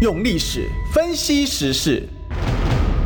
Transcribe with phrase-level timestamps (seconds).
[0.00, 2.08] 用历史分析时事，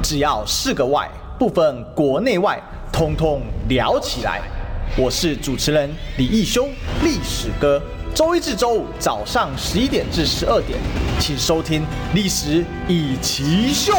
[0.02, 4.42] 只要是个“外”，不分国内外，通通聊起来。
[4.98, 6.68] 我是主持人李义兄，
[7.02, 7.82] 历史哥。
[8.14, 10.78] 周一至周五早上十一点至十二点，
[11.18, 11.80] 请收听
[12.14, 13.94] 《历史一起秀》。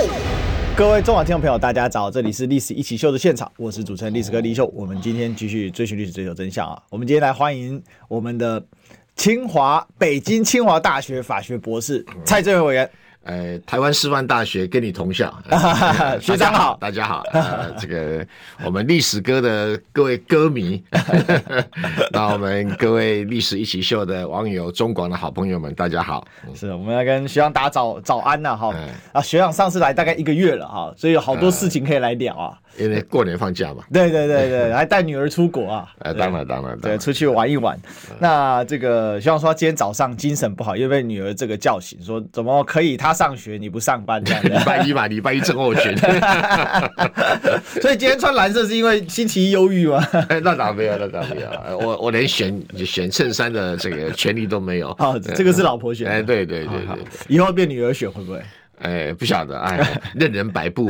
[0.78, 4.71] 各位中华听众朋友，大家早，这里是《历史一起秀》的现场，我是主持人历史哥李秀。
[4.75, 6.80] 我们今天继续追寻历史，追求真相啊！
[6.91, 8.64] 我们今天来欢迎我们的。
[9.16, 12.89] 清华，北京清华大学法学博士蔡正元委员。
[13.25, 15.34] 呃，台湾师范大学跟你同校，
[16.20, 17.23] 学长好，大家好。
[17.31, 18.26] 呃，这个
[18.66, 20.84] 我们历史歌的各位歌迷，
[22.12, 26.27] 那我们各位历史一起秀的网友、中广的好朋友们，大家好。
[26.54, 28.76] 是，我们要跟学长打早早安呐，哈。
[29.13, 32.59] 啊，学长上次来大概一个月了哈，所以有好多事情可以来聊啊。
[32.77, 33.84] 因为过年放假嘛。
[33.91, 35.88] 对对对对， 还带女儿出国啊。
[36.00, 37.80] 哎，当然当然，对，出去玩一玩。
[38.20, 43.13] 那这个希望说今天早上精神不好，又被女儿这个叫醒，说怎么可以他。
[43.13, 44.44] 上学你不上班这样？
[44.44, 45.96] 礼拜一嘛，礼拜一症候群。
[47.79, 50.04] 所以今天穿蓝色是因为星期一忧郁吗？
[50.29, 51.77] 哎，那倒没有，那倒没有。
[51.77, 54.90] 我我连选选衬衫的这个权利都没有。
[54.98, 56.10] 哦，这个是老婆选。
[56.10, 58.41] 哎，对对对对，对，以后变女儿选会不会？
[58.84, 59.79] 哎，不晓得，哎，
[60.15, 60.89] 任人摆布。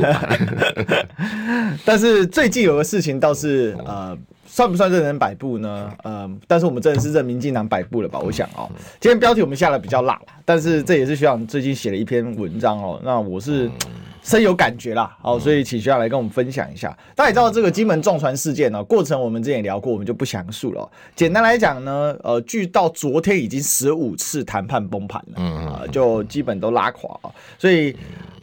[1.84, 4.16] 但是最近有个事情倒是呃。
[4.46, 5.90] 算不算任人摆布呢？
[6.04, 8.20] 呃，但是我们真的是任民进党摆布了吧？
[8.20, 13.68] 我想哦，今天标题我们下的比较辣，但是这也是学长最近写了一篇文章哦，那我是
[14.24, 15.16] 深有感觉啦。
[15.22, 16.88] 好，所以请学长来跟我们分享一下。
[17.14, 20.90] 大家也知道这个金门撞船事件呢，过程我们之前也聊过，我们就不详述了。
[21.14, 27.30] 简单来讲呢，呃，据到昨天已经十五次谈判崩盘了，啊，就基本都拉垮啊。
[27.56, 27.94] 所以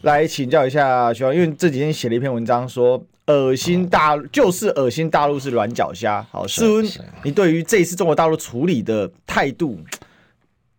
[0.04, 3.04] 来请教一下学长，因为这几天写了一篇文章说。
[3.28, 6.26] 恶心大就是恶心，大陆是软脚虾。
[6.32, 6.86] 好，师温，
[7.24, 9.80] 你对于这一次中国大陆处理的态度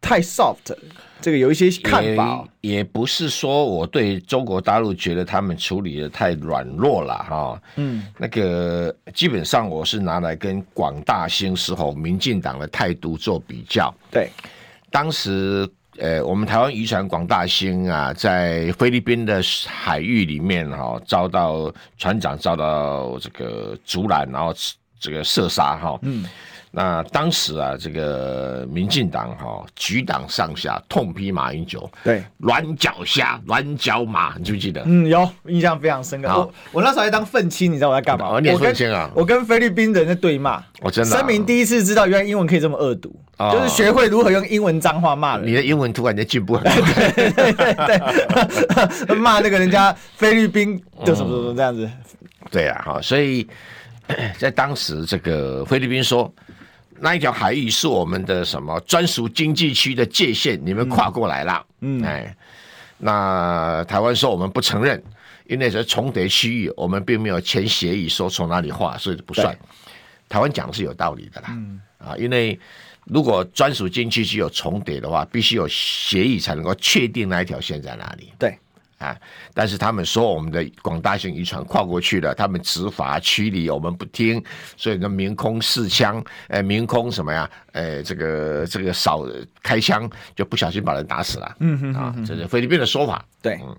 [0.02, 0.76] 太 soft，
[1.22, 2.44] 这个有一些看法。
[2.60, 7.62] 也，也不是说我对中国大陆觉得他们处理的太软弱了哈。
[7.76, 13.94] 嗯，那个基本上我是拿来跟广大兴时候民进党的态度做比较。
[14.10, 14.28] 对，
[14.90, 15.66] 当时。
[15.98, 24.54] 呃，我们台湾渔船广大兴啊，在菲律宾的海域里面哈、哦，遭到船长遭到这个阻拦，然后
[24.98, 25.98] 这个射杀哈。
[26.00, 26.24] 嗯。
[26.74, 34.82] 那当时啊，这个民进党哈，局党上下痛批马英九，对，软脚虾、软脚马，你记不记得？
[34.86, 36.28] 嗯，有印象非常深刻。
[36.30, 38.30] 我我那时候还当愤青，你知道我在干嘛？
[38.30, 39.10] 我念愤青啊！
[39.14, 41.18] 我跟菲律宾人在对骂，我真的、啊。
[41.18, 45.46] 声明第一次知道原来英文可以这么恶毒，哦、就是学会如何用英文脏话骂人。
[45.46, 46.72] 你的英文突然间进步很多。
[47.12, 51.84] 对对对对， 骂那个人家菲律宾就什么什么这样子。
[51.84, 52.16] 嗯、
[52.50, 53.46] 对啊，哈，所以
[54.40, 56.32] 在当时这个菲律宾说。
[57.04, 60.56] 那一条海域是我们的什么专属经济区的界限？
[60.64, 62.32] 你们跨过来了，嗯，哎，
[62.98, 64.96] 那台湾说我们不承认，
[65.46, 69.52] 因为那是重叠区域，我们并没有签协议说从哪里划，所以不算。
[70.28, 71.58] 台湾讲的是有道理的啦，
[71.98, 72.56] 啊，因为
[73.06, 78.32] 如果专属经济区有重叠的话，必须有协议才能够确定那一条线在哪里。
[78.38, 78.56] 对。
[79.02, 79.16] 啊！
[79.52, 84.42] 但是他们说我们的广大型渔船跨过去了，他们执法驱离，我们不听，
[84.76, 87.50] 所以呢，鸣空试枪，呃，鸣空什么呀？
[87.72, 89.26] 呃，这个这个少
[89.62, 91.56] 开枪，就不小心把人打死了。
[91.60, 93.24] 嗯哼，啊，这是菲律宾的说法。
[93.40, 93.76] 对，嗯，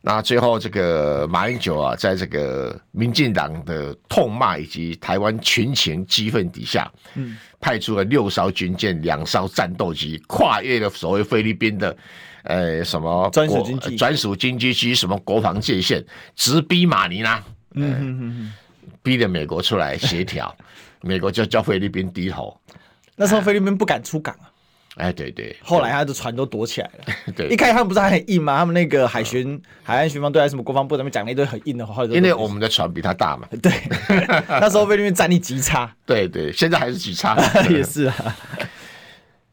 [0.00, 11.96] 那最后这个马英九啊，在这个民进党的痛骂以及台湾群情激愤底下，嗯，派出了六艘军舰、两艘战斗机，跨越了所谓菲律宾的。
[12.44, 14.94] 呃，什么专属经济专属经济区？
[14.94, 16.04] 什么国防界限？
[16.34, 17.42] 直逼马尼拉，
[17.74, 18.52] 嗯嗯嗯，
[19.02, 20.54] 逼着美国出来协调，
[21.02, 22.58] 美国就叫菲律宾低头。
[23.16, 24.50] 那时候菲律宾不敢出港啊。
[24.96, 25.56] 哎，对对。
[25.62, 27.32] 后来他的船都躲起来了。
[27.36, 27.48] 对。
[27.48, 28.58] 一开始他们不是还很硬吗？
[28.58, 32.04] 他们那个海巡、海岸巡防队还是什么国防部那边讲了一堆很硬的话。
[32.06, 33.46] 因为我们的船比他大嘛。
[33.62, 33.72] 对。
[34.48, 35.92] 那时候菲律宾战力极差。
[36.04, 37.36] 对对，现在还是极差。
[37.68, 38.36] 也是啊。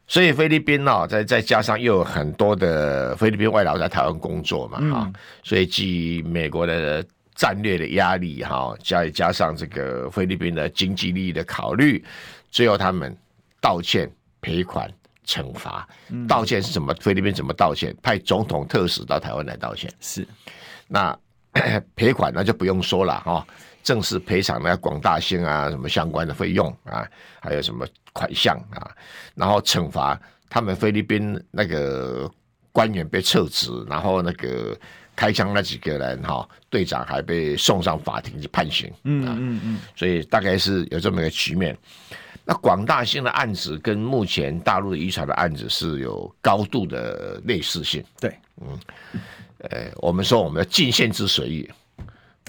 [0.08, 7.04] 所以菲律宾呢、哦，再再加上又有很多的菲律宾外劳在台湾工作嘛，哈、嗯，所以基于美国的
[7.34, 12.04] 战略的压力，哈，加加上这个菲律宾的经济利益的考虑，
[12.50, 13.14] 最后他们
[13.60, 14.10] 道歉、
[14.40, 14.88] 赔款、
[15.26, 15.86] 惩罚。
[16.28, 16.94] 道歉是什么？
[17.00, 17.94] 菲律宾怎么道歉？
[18.00, 19.92] 派总统特使到台湾来道歉。
[20.00, 20.26] 是，
[20.86, 21.18] 那
[21.96, 23.46] 赔款那就不用说了，哈，
[23.86, 27.06] 正式赔偿那广大兴啊，什么相关的费用啊，
[27.38, 27.86] 还有什么？
[28.16, 28.90] 款项啊，
[29.34, 30.18] 然后惩罚
[30.48, 32.26] 他们菲律宾那个
[32.72, 34.74] 官员被撤职，然后那个
[35.14, 38.90] 开枪那几个人哈，队长还被送上法庭去判刑。
[39.04, 41.76] 嗯嗯嗯，所以大概是有这么一个局面。
[42.42, 48.02] 那广大兴的案子跟目前大陆的渔船的案子是有高度的类似性。
[48.18, 48.80] 对，嗯，
[49.58, 51.70] 呃，我们说我们的禁限制水域，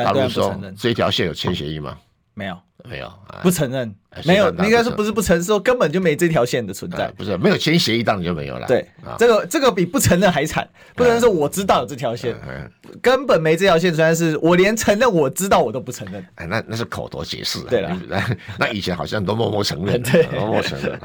[0.05, 1.97] 大陆说这条线有签协议吗？
[2.33, 2.57] 没有。
[2.87, 3.11] 没有，
[3.41, 8.65] 不承认，没有，应该说不是不承认，说根本就没这条线的存在，不是没有签协议，当然就没有了。
[8.65, 10.65] 对，这个这个比不承认还惨，
[10.95, 12.33] 不能说我知道有这条线，
[13.01, 16.25] 根本没这条线存在，是我连承认我知道我都不承认。
[16.35, 17.59] 哎，那那是口头解释。
[17.61, 17.99] 对了，
[18.57, 20.01] 那以前好像都默默承认，
[20.31, 20.97] 默默承认。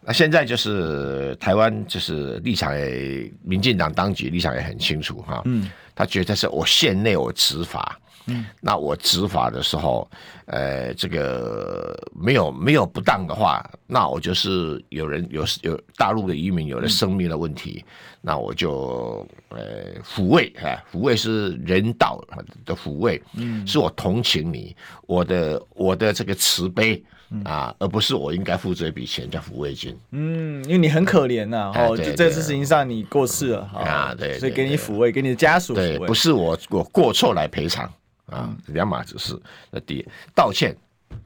[0.00, 7.98] 那现在就是台湾，就是立场也，民进党当局立场也很清楚哈，嗯，他觉得是我县内我执法。
[8.26, 10.10] 嗯，那我执法的时候，
[10.46, 22.18] 呃，这个没有没有不当的话，那我就是有人有有大陆的渔民有了生命的问题，嗯、那我就呃抚慰啊，抚慰是人道
[22.64, 27.04] 的抚慰，嗯，是我同情你，我的我的这个慈悲
[27.44, 37.92] 啊，而不是我应该付这笔钱叫抚慰金，嗯，因为你很可怜呐、啊，哦、哎，就这次事情上你过世了啊，对，所以给你抚慰，给你的家属抚慰，对，不是我我过错来赔偿。
[38.26, 39.38] 啊，两码子事。
[39.70, 40.74] 那第一，道歉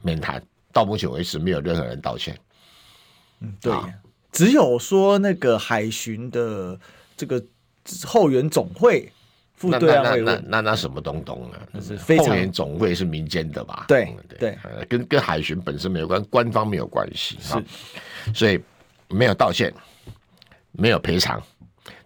[0.01, 2.37] 免谈，到目前为止没有任何人道歉。
[3.39, 3.87] 嗯，对，啊、
[4.33, 6.77] 只有说那个海巡的
[7.15, 7.41] 这个
[8.05, 9.09] 后援总会
[9.61, 11.59] 那那那那，那什么东东啊？
[11.71, 13.85] 那是非常后援总会是民间的吧？
[13.87, 17.37] 对对，对，跟跟海巡本身没有关，官方没有关系。
[17.41, 18.59] 是，所以
[19.09, 19.73] 没有道歉，
[20.71, 21.41] 没有赔偿，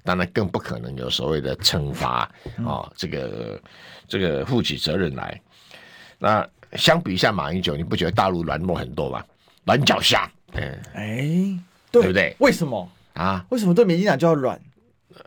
[0.04, 2.30] 当然更不可能有所谓的惩罚
[2.66, 3.62] 啊、这个。
[4.06, 5.42] 这个负起责任来，
[6.20, 9.24] 那相比一下马英九，你不觉得大陆软弱很多吗？
[9.64, 11.18] 软脚虾，嗯，哎，
[11.90, 12.36] 对，对不对？
[12.40, 13.44] 为什么啊？
[13.50, 14.60] 为什么对民进党就要软？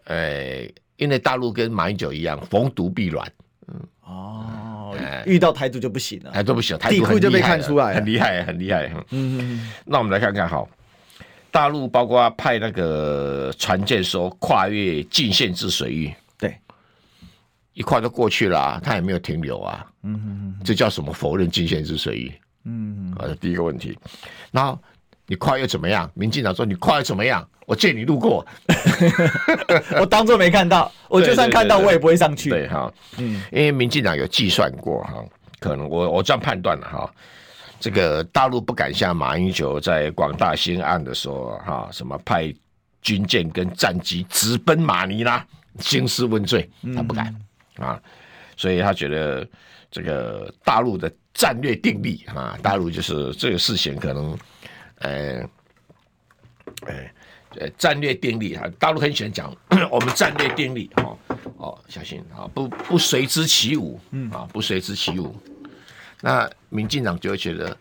[0.05, 3.31] 哎，因为大陆跟马英九一样，逢独必软。
[3.69, 4.97] 嗯，哦，
[5.27, 8.91] 遇到台独就不行了，台独不行，地库就被看出来，很厉害，很厉害。
[9.11, 10.69] 嗯，那我们来看看，好，
[11.51, 16.15] 大陆包括派那个船舰说跨越禁限制水域。
[16.39, 16.57] 对
[17.75, 19.85] 一跨都过去了，啊，他也没有停留啊。
[20.03, 21.13] 嗯这叫什么？
[21.13, 22.33] 否认禁限制水域。
[22.65, 23.99] 嗯，啊，第一个问题。
[24.53, 24.81] 然后
[25.27, 26.11] 你跨又怎么样？
[26.15, 27.47] 民进党说你跨又怎么样？
[27.67, 28.47] 我借你路过，
[30.01, 30.91] 我当做没看到。
[31.11, 32.49] 我就算看到，我也不会上去。
[32.51, 35.25] 对哈，嗯，因为民进党有计算过哈，
[35.59, 37.13] 可能我我这样判断了哈，
[37.81, 42.55] 这个大陆不敢像马英九在广大兴案的时候哈，什么派
[43.03, 45.45] 军舰跟战机直奔马尼拉
[45.81, 47.35] 兴师问罪，他不敢。
[47.79, 48.01] 啊，
[48.57, 49.45] 所以他觉得
[49.91, 54.39] 这个大陆的战略定力啊，大陆就是这个事情可能，
[54.99, 55.49] 呃，
[56.87, 56.95] 呃，
[57.59, 59.55] 呃，战略定力啊，大陆很喜欢讲
[59.91, 61.19] 我们战略定力哦
[61.57, 64.31] 哦，小心啊，不不随之起舞，嗯。
[64.31, 65.35] 啊，不随之起舞，
[66.21, 67.77] 那民进党就会觉得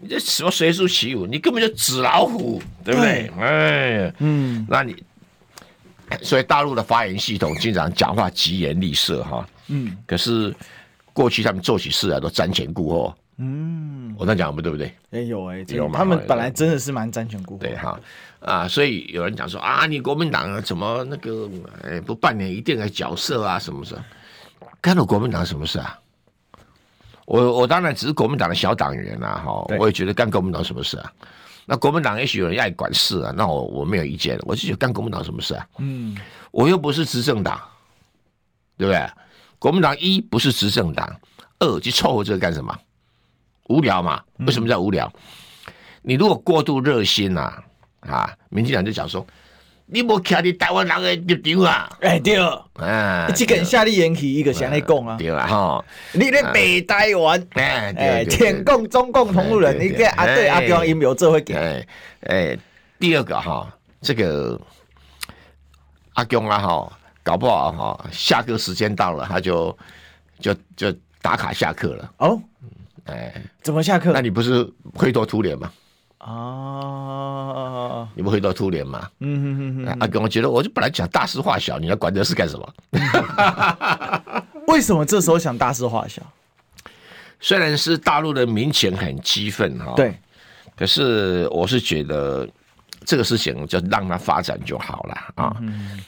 [0.00, 3.30] 你这什么随之起舞，你根本就纸老虎，对不对？
[3.38, 5.02] 哎，嗯，那你。
[6.22, 10.54] 所以大陆的发言系统经常讲话疾言厉色哈，嗯，可是
[11.12, 14.94] 过去他们做起事来都瞻前顾后，嗯，我这样讲不对不对？
[15.10, 18.00] 哎有哎，有他们本来真的是蛮瞻前顾后，对哈
[18.40, 21.48] 啊，所以有人讲说啊，你国民党怎么那个
[21.84, 24.02] 哎不扮演一定的角色啊什么什么，
[24.80, 25.98] 干了国民党什么事啊？
[27.26, 31.12] 我我当然只是国民党的小党员啊哈，我也觉得干国民党什么事啊？
[31.66, 35.66] 那国民党也许有人爱管事啊，那我我没有意见，我就觉得干国民党什么事啊？
[35.78, 36.16] 嗯，
[36.52, 37.60] 我又不是执政党，
[38.78, 39.06] 对不对？
[39.58, 41.20] 国民党一不是执政党，
[41.58, 42.78] 二去凑合这个干什么？
[43.68, 44.22] 无聊嘛？
[44.38, 45.10] 为什么叫无聊？
[45.66, 47.52] 嗯、你如果过度热心呐，
[48.00, 49.26] 啊，民进党就讲说。
[49.88, 51.88] 你无徛伫台湾人的立场啊？
[52.00, 52.36] 哎对，
[52.74, 55.16] 啊，一个夏立言去，一个谁来讲啊？
[55.16, 61.54] 对啊，哈，你咧北台湾，哎，舔共中共同路人，你个啊对阿标有没有这会给？
[61.54, 61.86] 哎
[62.22, 62.58] 哎，
[62.98, 64.60] 第二个哈，这个
[66.14, 66.92] 阿公啊哈，
[67.22, 69.78] 搞不好哈，下课时间到了，他就
[70.40, 70.92] 就就
[71.22, 72.12] 打卡下课了。
[72.16, 72.42] 哦，
[73.06, 73.32] 哎，
[73.62, 74.12] 怎么下课？
[74.12, 75.72] 那你不是灰头土脸吗？
[76.18, 79.08] 哦，你不会到突脸吗？
[79.20, 79.96] 嗯哼哼哼。
[80.00, 82.74] 阿公，我觉得我就本来讲大事化小，你要管这事干什么？
[84.66, 86.20] 为什么这时候想大事化小？
[87.38, 90.18] 虽然是大陆的民情很激愤哈，对，
[90.76, 92.48] 可是我是觉得
[93.06, 95.56] 这个事情就让它发展就好了啊。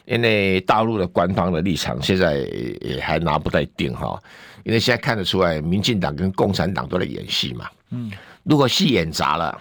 [0.05, 2.39] 因为大陆的官方的立场现在
[2.83, 4.21] 也还拿不太定哈，
[4.65, 7.71] 因为现在看得出来，民进党跟共产党都在演戏嘛。
[7.91, 8.13] 嗯，
[8.43, 9.59] 如果戏演砸了。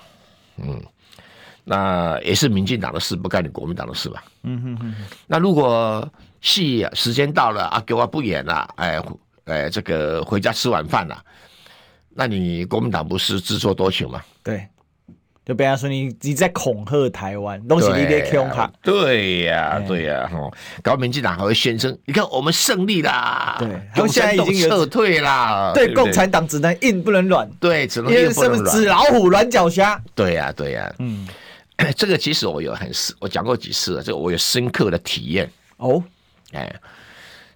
[0.60, 0.82] 嗯，
[1.64, 4.24] 那也是民进党的事，不干你国民党的事吧？
[4.42, 4.96] 嗯哼哼。
[5.28, 9.00] 那如果戏时间到了啊，给我不演了，哎
[9.46, 11.24] 哎，这个回家吃晚饭了，
[12.10, 14.20] 那你国民党不是自作多情吗？
[14.44, 14.68] 对。
[15.48, 18.70] 就被他说你你在恐吓台湾，东西你别恐吓。
[18.82, 20.52] 对呀，对呀，哈，
[20.84, 29.98] 搞民进党还会宣称，你看我们胜利啦，对，他们现在已经撤退啦，对，共产党只能硬不能软，对，只能硬不能软，纸老虎软脚虾。
[30.14, 31.26] 对呀，对呀，嗯，
[31.96, 35.50] 这个其实我有很深，我讲过几次了，这个我有深刻的体验。
[35.78, 36.04] 哦，
[36.52, 36.70] 哎，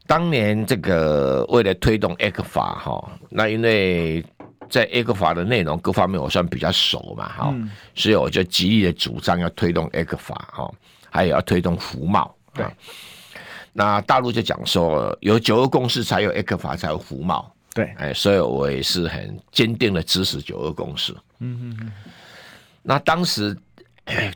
[0.07, 4.23] 当年这个为了推动 ECFA 哈，那因为。
[4.71, 10.73] 在 ECFA 的内容各方面我算比较熟嘛，哈、嗯，所以我就极力的主张要推动 A 克法哈，
[11.09, 12.33] 还有要推动服贸。
[12.53, 12.65] 对，
[13.73, 17.53] 那大陆就讲说有九二共识才有 ECFA 才有服贸。
[17.73, 21.13] 对，哎，所以我也是很坚定的支持九二共识。
[21.39, 21.91] 嗯嗯嗯。
[22.81, 23.55] 那当时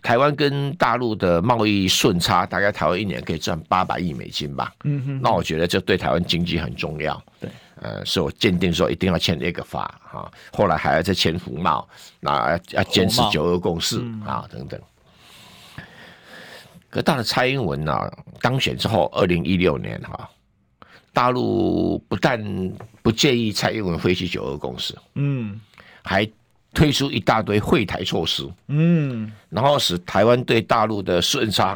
[0.01, 4.73] 台湾跟大陆的贸易顺差，大概台湾一年可以赚八百亿美金吧。
[4.83, 5.21] 嗯哼。
[5.21, 7.21] 那我觉得这对台湾经济很重要。
[7.39, 7.49] 对。
[7.81, 11.85] 呃，是我坚定说一定要签这个法哈，后来还要再签服贸，
[12.21, 14.79] 那要坚持九二共识啊等等。
[16.89, 20.29] 可到了蔡英文呢、啊、当选之后，二零一六年哈，
[21.11, 22.41] 大陆不但
[23.01, 25.59] 不介意蔡英文废去九二共识，嗯，
[26.01, 26.25] 还
[26.75, 31.75] 推出一大堆惠台措施，嗯，然后使台湾对大陆的顺差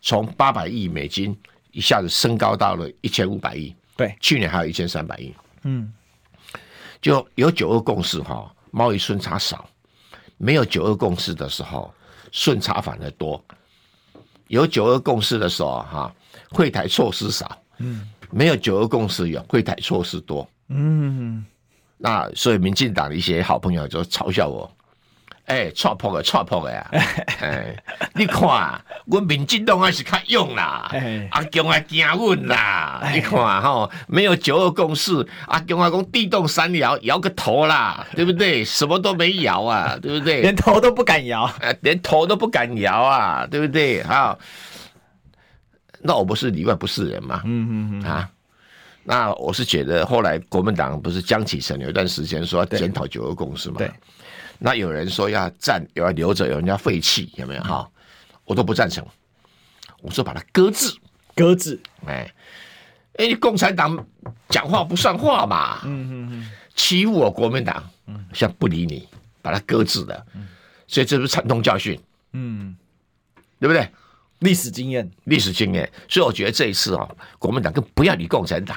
[0.00, 1.36] 从八百亿美金
[1.70, 3.72] 一下子升高到了一千五百亿。
[3.96, 5.92] 对，去年还有一千三百亿，嗯，
[7.00, 9.58] 就有九二共识哈，贸易顺差少；
[10.36, 11.94] 没有九二共识的时候，
[12.32, 13.40] 顺差反而多；
[14.48, 16.12] 有九二共识的时候哈，
[16.50, 21.44] 惠台措施少，嗯，没有九二共识有惠台措施多，嗯，
[21.98, 24.70] 那所以民进党的一些好朋友就嘲笑我。
[25.46, 26.90] 哎，错破的错破的呀！
[27.42, 27.76] 哎，
[28.14, 30.90] 你看，我民进党还是较勇啦，
[31.32, 33.02] 阿强还惊稳啦。
[33.12, 35.12] 你看哈，没有九二共识，
[35.46, 38.64] 阿强还讲地动山摇，摇个头啦，对不对？
[38.64, 40.40] 什么都没摇啊，对不对？
[40.40, 44.02] 连头都不敢摇，连头都不敢摇啊，对不对？
[44.02, 44.38] 哈，
[46.00, 47.42] 那我不是里外不是人嘛？
[47.44, 48.30] 嗯嗯嗯啊，
[49.04, 53.76] 那我是觉得后来国民党不是江启臣有一段时间说要检讨九二共识嘛？
[53.78, 53.90] 对。
[54.58, 57.86] 那有人说要占，有要留着，有人要废弃，有没有哈？
[58.44, 59.04] 我都不赞成。
[60.00, 60.94] 我说把它搁置，
[61.34, 61.78] 搁置。
[62.06, 62.32] 哎，
[63.16, 64.06] 哎，你共产党
[64.48, 65.80] 讲话不算话嘛？
[65.84, 69.08] 嗯嗯嗯，欺负我国民党，嗯，像不理你，
[69.42, 70.24] 把它搁置了。
[70.34, 70.46] 嗯，
[70.86, 72.00] 所以这是惨痛教训。
[72.32, 72.74] 嗯，
[73.58, 73.86] 对不对？
[74.38, 75.90] 历史经验，历史经验。
[76.08, 77.08] 所以我觉得这一次啊，
[77.38, 78.76] 国民党更不要理共产党。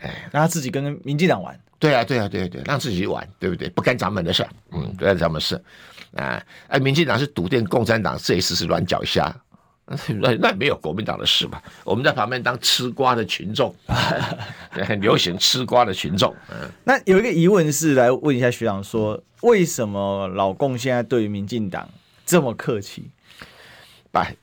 [0.00, 1.58] 哎，让他自己跟民进党玩。
[1.78, 3.68] 对啊，对啊，对啊，对，让自己玩，对不对？
[3.68, 5.62] 不干咱们的事，嗯，不干咱们事，
[6.14, 9.34] 啊，哎，民进党是笃定共产党这一次是软脚虾，
[10.08, 11.60] 那那没有国民党的事嘛？
[11.84, 13.74] 我们在旁边当吃瓜的群众，
[14.70, 16.34] 很流行吃瓜的群众。
[16.50, 21.86] 嗯，那有一个疑问是来问一下学长说，为什么老共现在对于民进党
[22.24, 23.10] 这么客气？
[24.10, 24.34] 拜。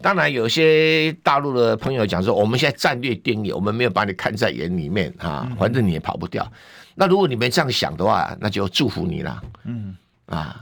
[0.00, 6.50] 当然，有些大陆的朋友讲说，我们现在战略定义，我们没有把你看在眼里面啊，反正你也跑不掉。
[6.94, 9.42] 那如果你们这样想的话，那就祝福你了。
[9.64, 10.60] 嗯，啊，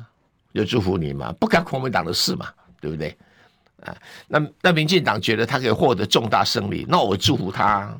[0.54, 2.48] 就祝福你嘛，不干国民党的事嘛，
[2.80, 3.14] 对不对？
[3.84, 3.94] 啊，
[4.28, 7.94] 那那民进党觉得他可以获得重大胜利，那我祝福他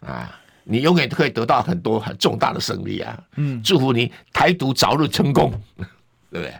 [0.00, 3.18] 啊，你永远都可以得到很多很重大的胜利啊。
[3.36, 5.50] 嗯，祝福你台独早日成功，
[6.30, 6.54] 对不对？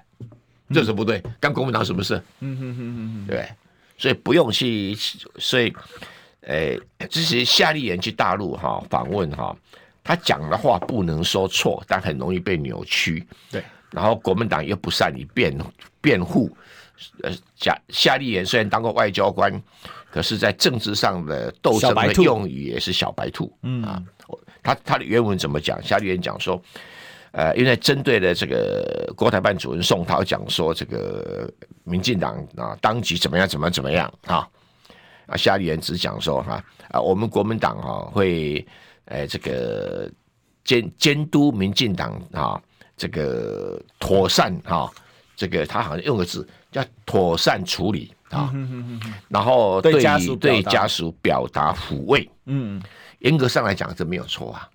[0.72, 2.20] 这是不对，干国民党什么事？
[2.40, 3.48] 嗯哼哼哼哼，对。
[3.98, 4.94] 所以不用去，
[5.38, 5.72] 所以，
[6.42, 6.78] 诶，
[7.10, 9.56] 支持夏立言去大陆哈访问哈，
[10.04, 13.26] 他讲的话不能说错，但很容易被扭曲。
[13.50, 15.56] 对，然后国民党又不善于辩
[16.00, 16.56] 辩护，
[17.22, 19.50] 呃，夏夏立言虽然当过外交官，
[20.10, 23.52] 可是在政治上的斗争的用语也是小白兔。
[23.62, 24.02] 嗯啊，
[24.62, 25.82] 他他的原文怎么讲？
[25.82, 26.62] 夏立言讲说。
[27.36, 31.46] 呃，因为针对的这个国台办主任宋涛讲说，这个
[31.84, 34.48] 民进党啊，当局怎么样，怎么怎么样啊？
[35.26, 38.66] 啊，夏立言只讲说哈啊，我们国民党哈会，
[39.04, 40.10] 呃，这个
[40.64, 42.58] 监监督民进党啊，
[42.96, 44.90] 这个妥善哈，
[45.36, 48.50] 这个他好像用个字叫妥善处理啊，
[49.28, 52.82] 然后对家属对家属表达抚慰，嗯，
[53.18, 54.66] 严格上来讲，这没有错啊。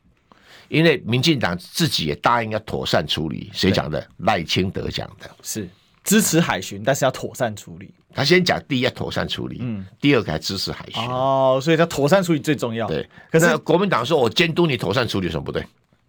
[0.71, 4.01] 因为民进党自己也答应要妥善处理，谁讲的？
[4.19, 5.67] 赖清德讲的，是
[6.01, 7.93] 支持海巡，但是要妥善处理。
[8.13, 11.03] 他先讲第一要妥善处理，嗯，第二个还支持海巡。
[11.03, 12.87] 哦，所以他妥善处理最重要。
[12.87, 15.61] 对，可是国民党说我监督你妥善处理，有什么不对？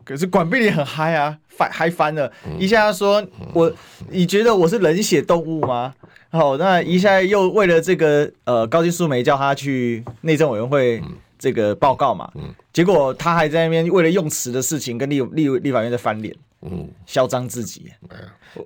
[0.05, 3.73] 可是管碧玲很嗨啊，翻嗨翻了，一下说我，
[4.11, 5.93] 你觉得我是冷血动物吗？
[6.31, 11.03] 好，那一下又为了这个呃高金素梅叫他去内政委员会。
[11.43, 17.91] 这个报告嘛，嗯，结果他还在那边为了用词的事情跟立立立法院在翻脸，嗯，嚣张自己，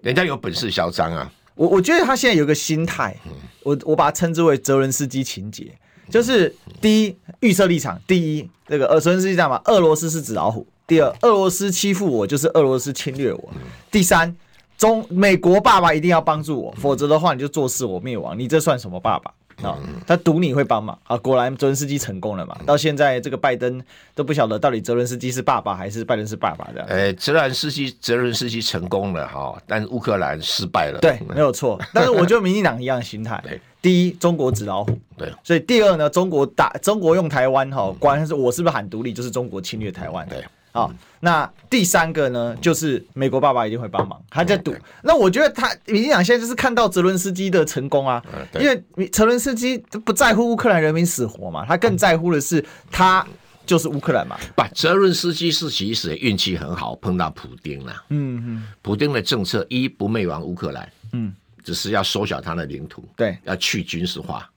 [0.02, 1.32] 人家有本事嚣张啊。
[1.54, 3.16] 我我觉得他现在有个心态，
[3.62, 5.72] 我我把它称之为泽伦斯基情节，
[6.10, 13.50] 就是第一预设立场，第一这个呃泽伦斯基这样嘛，俄罗斯是纸老虎，第二俄罗斯欺负我就是俄罗斯侵略我，
[13.90, 14.36] 第三
[14.76, 19.32] 中美国爸爸一定要帮助我，否则的话你就坐视我灭亡，你这算什么爸爸？
[19.62, 21.16] 啊、哦，他赌你会帮忙啊！
[21.16, 22.56] 果然泽伦斯基成功了嘛？
[22.66, 23.82] 到现在这个拜登
[24.14, 26.86] 都不晓得到底泽伦斯基是爸爸还是拜登是爸爸这样。
[26.88, 30.98] 呃，泽伦斯基泽伦斯基成功了哈，但乌克兰失败了。
[31.00, 31.80] 对，没有错。
[31.94, 33.42] 但是我觉得民进党一样的心态。
[33.42, 34.98] 对，第一，中国纸老虎。
[35.16, 40.28] 对，所以第二呢，中国打中国用台湾哈，关是我是不是喊独立，就是中国侵略台湾。
[40.28, 40.44] 对。
[40.76, 44.74] 好，那第三个呢，就是美国爸爸一定会帮忙，他在赌。
[45.02, 48.22] 那我觉得他民进党现在就是看到泽伦斯基的成功啊，
[48.60, 53.26] 因为泽伦斯基不在乎乌克兰人民死活嘛，他更在乎的是他
[53.64, 54.36] 就是乌克兰嘛。
[54.54, 58.04] 不，泽伦斯基是其实运气很好，碰到普丁了。
[58.10, 64.48] 嗯嗯，普丁的政策一不灭亡乌克兰，嗯，只是要缩小他的领土，对，要去军事化。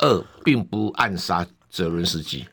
[0.00, 2.46] 二并不暗杀泽伦斯基。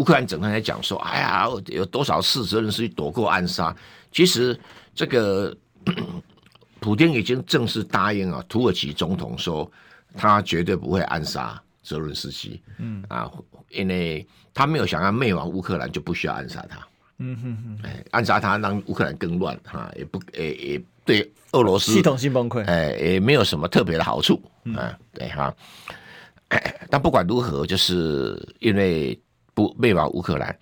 [0.00, 3.76] 乌克兰整天在讲说：“哎呀，有多少次泽伦斯基躲过暗杀？
[4.10, 4.58] 其实
[4.94, 5.54] 这个
[6.80, 9.70] 普京已经正式答应啊，土耳其总统说
[10.16, 12.58] 他绝对不会暗杀泽伦斯基。
[12.78, 13.30] 嗯啊，
[13.68, 16.78] 因为他没有想要灭亡乌克兰，就不需要暗杀他。
[17.18, 24.42] 嗯哼哼，哎，暗杀他让乌克兰更乱哈，也不也也对俄罗斯系统性崩溃，哎，也没有什么特别的好处。
[24.64, 24.78] 嗯，
[25.12, 25.54] 对哈。
[26.88, 29.20] 但不管如何，就是因为。”
[29.60, 30.56] 不灭亡乌克兰，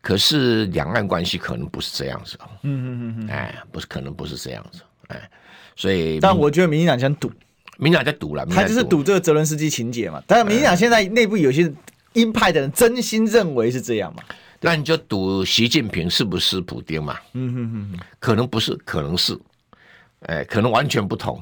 [0.00, 2.36] 可是两岸关系可能不是这样子。
[2.62, 4.80] 嗯嗯嗯嗯，哎，不是，可能不是这样子。
[5.08, 5.30] 哎，
[5.76, 7.30] 所以，但我觉得民进党想赌，
[7.78, 10.20] 民进党在赌了，他就是赌这个泽伦斯基情节嘛。
[10.26, 11.72] 但是民进党现在内部有些
[12.14, 14.24] 鹰派的人真心认为是这样嘛？
[14.60, 17.16] 那你就赌习近平是不是普丁嘛？
[17.34, 19.38] 嗯哼哼，可能不是，可能是，
[20.22, 21.40] 哎，可能完全不同。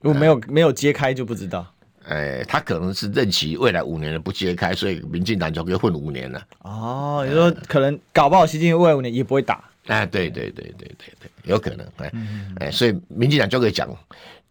[0.00, 1.70] 如果没有没有揭开就不知道。
[2.08, 6.42] 哎，他可能是任期未来五年的不揭开，所以民进党就可以混五年了。
[6.60, 9.62] 哦，你说可能搞不好习近平未来五年也不会打。
[9.86, 11.86] 哎，对对对对对对，有可能。
[11.98, 13.88] 哎、嗯、哎，所以民进党就可以讲，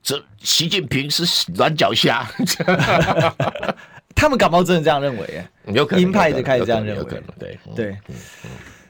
[0.02, 2.26] 这习近平是软脚虾。
[4.16, 5.44] 他们搞不好真的这样认为？
[5.68, 7.00] 有可能，鹰派就开始这样认为。
[7.00, 7.98] 有可能，对对。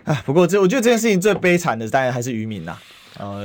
[0.03, 2.75] 啊，不过这我觉得这件事情最悲惨的，当然还是渔民呐。
[3.17, 3.41] 哦，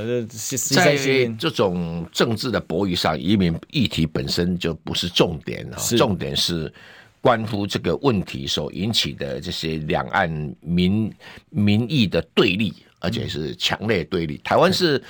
[0.71, 0.95] 在
[1.39, 6.71] 这种政治的博弈上，移民议题本身就不是重点啊，重点是
[7.19, 10.29] 关乎这个问题所引起的这些两岸
[10.61, 11.11] 民
[11.49, 14.39] 民意的对立，而且是强烈对立。
[14.43, 15.01] 台湾是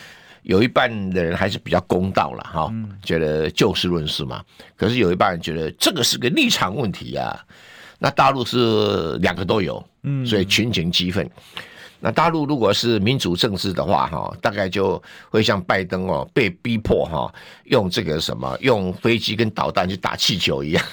[0.44, 4.44] 有一半的人还是比较公道了哈，觉得就事论事嘛。
[4.78, 7.46] 可是有一半人觉得这个是个立场问题啊，
[8.00, 11.30] 那大陆是两个都有，嗯，所以群情激愤。
[12.06, 20.86] 那大陆如果是民主政治的话，哈，大概就会像拜登哦，被逼迫哈，用这个什么，用飞机跟导弹去打气球一样。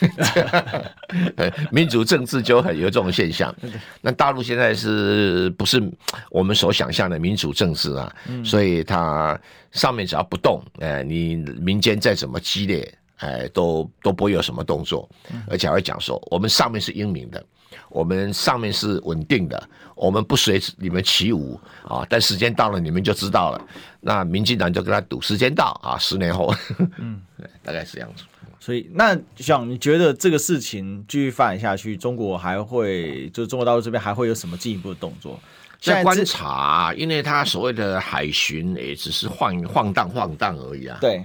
[1.71, 3.55] 民主政治就很有这种现象。
[4.01, 5.83] 那大陆现在是不是
[6.31, 8.11] 我们所想象的民主政治啊？
[8.43, 9.39] 所以它
[9.73, 15.07] 上面只要不动，哎，你民间再怎么激烈，哎，都都不会有什么动作，
[15.47, 17.45] 而且还会讲说，我们上面是英明的。
[17.93, 22.07] 我们上面是稳定的，我们不随你们起舞啊！
[22.09, 23.61] 但时间到了，你们就知道了。
[24.01, 26.55] 那民进党就跟他赌，时间到啊，十年后，
[26.97, 28.25] 嗯， 对，大概是这样子。
[28.59, 35.39] 所以，那像你觉得这个事情继续发展下去，中国还会，就中国大陆这边还会有什么进一步的动作？
[35.79, 40.97] 在观察，因为他所谓的海巡也只是晃晃荡晃荡而已啊。
[40.99, 41.23] 对，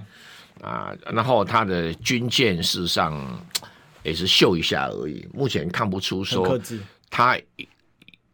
[0.60, 3.42] 啊，然后他的军舰事实上。
[4.08, 6.58] 也是秀一下而已，目前看不出说
[7.10, 7.38] 他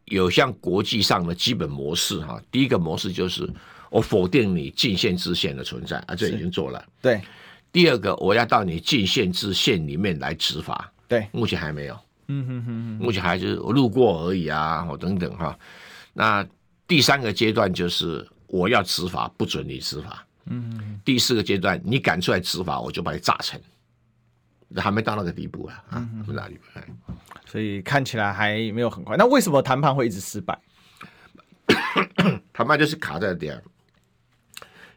[0.07, 2.41] 有像国际上的基本模式哈。
[2.51, 3.49] 第一个模式就是
[3.91, 6.85] 我否定你禁线制线的存在，啊，这已经做了。
[7.01, 7.21] 对。
[7.73, 10.93] 第二个，我要到你禁线制线里面来执法。
[11.09, 11.27] 对。
[11.33, 11.99] 目前还没有。
[12.29, 13.05] 嗯哼哼哼。
[13.05, 15.59] 目前还是我路过而已啊，我等等哈。
[16.13, 16.47] 那
[16.87, 20.27] 第三个阶段就是我要执法，不准你执法。
[20.47, 21.01] 嗯。
[21.05, 23.61] 第四个阶段，你敢出来执法，我就把你炸沉。
[24.77, 25.85] 还没到那个地步啊！
[25.91, 26.59] 啊，不哪里？
[27.47, 29.17] 所以看起来还没有很快。
[29.17, 30.59] 那为什么谈判会一直失败？
[32.53, 33.61] 谈判就是卡在点，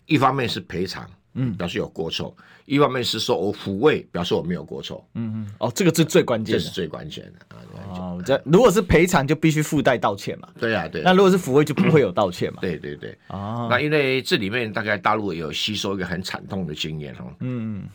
[0.05, 2.35] 一方面是赔偿，嗯，表示有过错；
[2.65, 5.07] 一方面是说我抚慰，表示我没有过错。
[5.13, 7.61] 嗯嗯，哦，这个是最关键，这是最关键的啊！
[7.89, 10.49] 哦，这如果是赔偿，就必须附带道歉嘛。
[10.59, 11.01] 对啊，对。
[11.03, 12.59] 那如果是抚慰，就不会有道歉嘛。
[12.61, 13.17] 对对对。
[13.27, 17.31] 哦，那因为这里面大概大陆也有吸收一个很惨痛的经验哦。
[17.39, 17.89] 嗯嗯。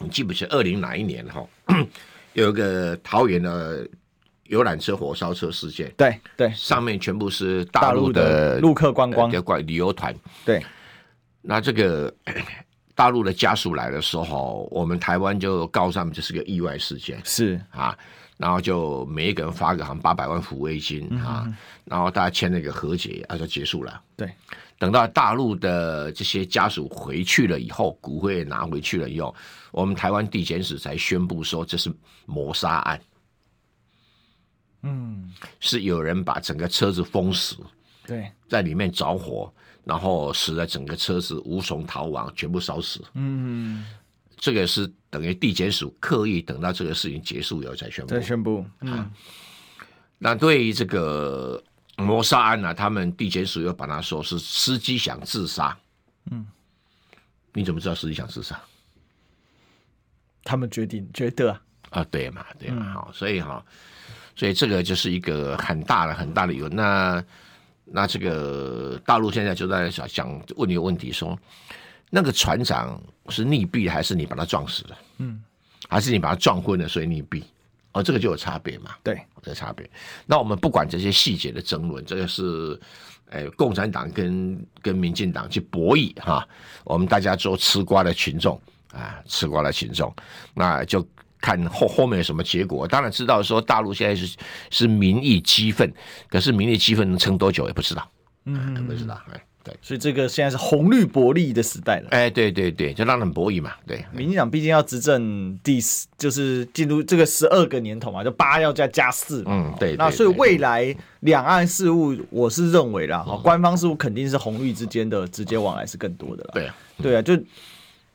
[0.00, 1.46] 你记不记得二零哪一年哈？
[2.34, 3.86] 有一个桃园的
[4.44, 9.30] 游览车、火烧车事件，对对，上面全部是大陆的陆客观光。
[9.30, 10.14] 的旅游团。
[10.44, 10.64] 对，
[11.40, 12.12] 那这个
[12.94, 17.60] 大陆的家属来的时候，我们台湾就告诉他们这是个意外事件，是。
[17.70, 17.96] 啊，
[18.36, 21.46] 然后就每一个人发个好像八百万抚慰金啊，
[21.84, 24.02] 然后大家签了一个和解，啊就结束了。
[24.16, 24.30] 对，
[24.78, 29.34] 等到大陆的这些家属回去了以后，骨灰也拿回去了以后，
[29.70, 31.92] 我们台湾地检署才宣布说这是
[32.26, 33.00] 谋杀案。
[34.82, 37.56] 嗯，是有人把整个车子封死，
[38.06, 39.50] 对，在里面着火，
[39.82, 43.02] 然后使得整个车子无从逃亡，全部烧死。
[43.14, 43.86] 嗯，
[44.36, 48.10] 这个是等于地检署刻意等到这个事情结束以后才宣布。
[48.10, 48.62] 再宣布。
[48.80, 49.10] 嗯，啊、
[50.18, 51.62] 那对于这个
[51.96, 55.76] 谋杀案呢、啊，他们地检署又把他说是司机想自杀。
[56.30, 56.46] 嗯，
[57.52, 58.60] 你怎么知道司机想自杀？
[60.42, 63.64] 他们决定觉得啊，啊对嘛，对嘛，好、嗯，所以哈。
[64.36, 66.68] 所以这个就是一个很大的、很大的理由。
[66.68, 67.24] 那
[67.84, 71.38] 那这个大陆现在就在想想问你个问题：说
[72.10, 74.98] 那个船长是溺毙还是你把他撞死了？
[75.18, 75.40] 嗯，
[75.88, 77.44] 还是你把他撞昏了所以溺毙？
[77.92, 78.96] 哦，这个就有差别嘛？
[79.04, 79.88] 对，这个差别。
[80.24, 82.80] 那我们不管这些细节的争论，这个是
[83.30, 86.48] 呃共产党跟跟民进党去博弈哈。
[86.84, 88.60] 我们大家做吃瓜的群众
[88.92, 90.14] 啊，吃瓜的群众，
[90.54, 91.06] 那就。
[91.40, 94.34] 看后后面有什么结果，当然知道说大陆现在是
[94.70, 95.92] 是民意激愤，
[96.26, 98.10] 可是民意激愤能撑多久也不知道，
[98.46, 117.36] 嗯，不知道，哎，对，所以这个现在是红绿博弈的时代了，哎，对对对，就让人博弈嘛，对，民进党毕竟要执政第四，就是进入这个十二个年头嘛，就八要再加四，嗯，对，对，那所以未来两岸事务，我是认为啦，哈、嗯，官方事务肯定是红绿之间的直接往来是更多的了，对啊，对啊，就。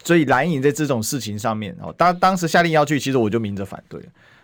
[0.02, 4.02] 所以蓝营在这种事情上面，哦，当当时下令要去，其实我就明着反对。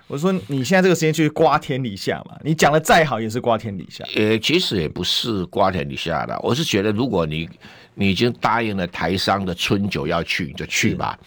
[0.08, 4.06] 我说你现在这个时间去瓜天李下嘛，你讲的再好也是瓜天李下。
[4.16, 7.50] 呃，其实也不是瓜天李下的，我是觉得如果你
[7.96, 11.18] 你已经答应了台商的春酒要去，你就去吧。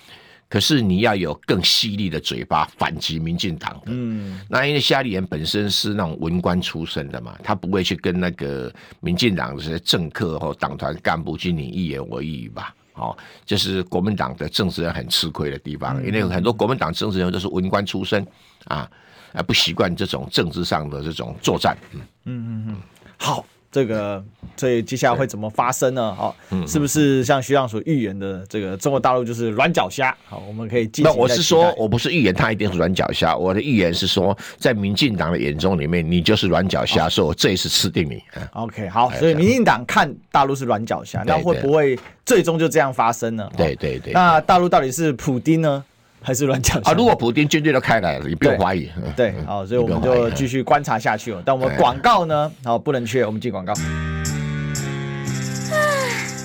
[0.51, 3.89] 可是你要有更犀利的嘴巴反击民进党的。
[3.89, 12.75] 嗯，那因为夏立言本身是那种文官出身的嘛，他不会去跟那个民进党这些政客或党团干部去你一言我一语吧。
[12.99, 18.27] 哦，这是国民党的政治人很吃亏的地方，因为很多国民党政治人都是文官出身
[18.65, 18.91] 啊，
[19.33, 21.77] 啊不习惯这种政治上的这种作战。
[21.93, 22.77] 嗯嗯嗯嗯，
[23.17, 23.45] 好。
[23.71, 24.25] 这个，
[24.57, 26.17] 所以接下来会怎么发生呢？
[26.19, 26.35] 哦，
[26.67, 30.17] 是不是像徐亮所预言的，这个中国大陆就是软脚虾？
[30.25, 31.05] 好，我们可以进行。
[31.05, 38.23] 那我是说，我不是预言他一定是软脚虾，我的预言是说，在民进党的眼中里面，你就是软脚虾，所以我这一次吃定你。
[38.55, 43.49] OK，好，所以民进党看大陆是软脚虾，那会不会最终就这样发生呢？
[43.57, 44.15] 对对对。
[44.15, 45.85] 那大陆到底是普丁呢？
[46.23, 46.93] 还是乱讲啊！
[46.93, 48.91] 如果普丁军队都开来了，你不用怀疑。
[49.17, 51.43] 对，好，所以我们就继续观察下去哦。
[51.45, 52.51] 但我们广告呢？
[52.65, 53.73] 好，不能缺，我们进广告。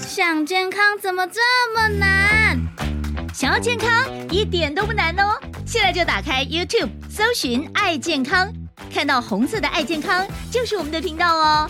[0.07, 1.41] 想健康怎么这
[1.75, 2.57] 么难？
[3.33, 3.89] 想要健康
[4.29, 5.33] 一点都不难哦！
[5.65, 8.47] 现在就打开 YouTube，搜寻“爱健康”，
[8.93, 11.69] 看到红色的“爱健康”就是我们的频道哦。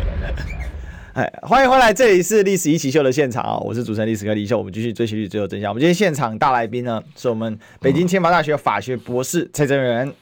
[1.13, 1.93] 哎，欢迎回来！
[1.93, 4.57] 这里是历史一起秀的现场啊，我是主持人历史哥李秀。
[4.57, 5.69] 我们继续追寻历史，最后真相。
[5.69, 10.07] 我们今天现场大来宾呢，是我们北京清华大学法学博士蔡正元。
[10.07, 10.13] 啊、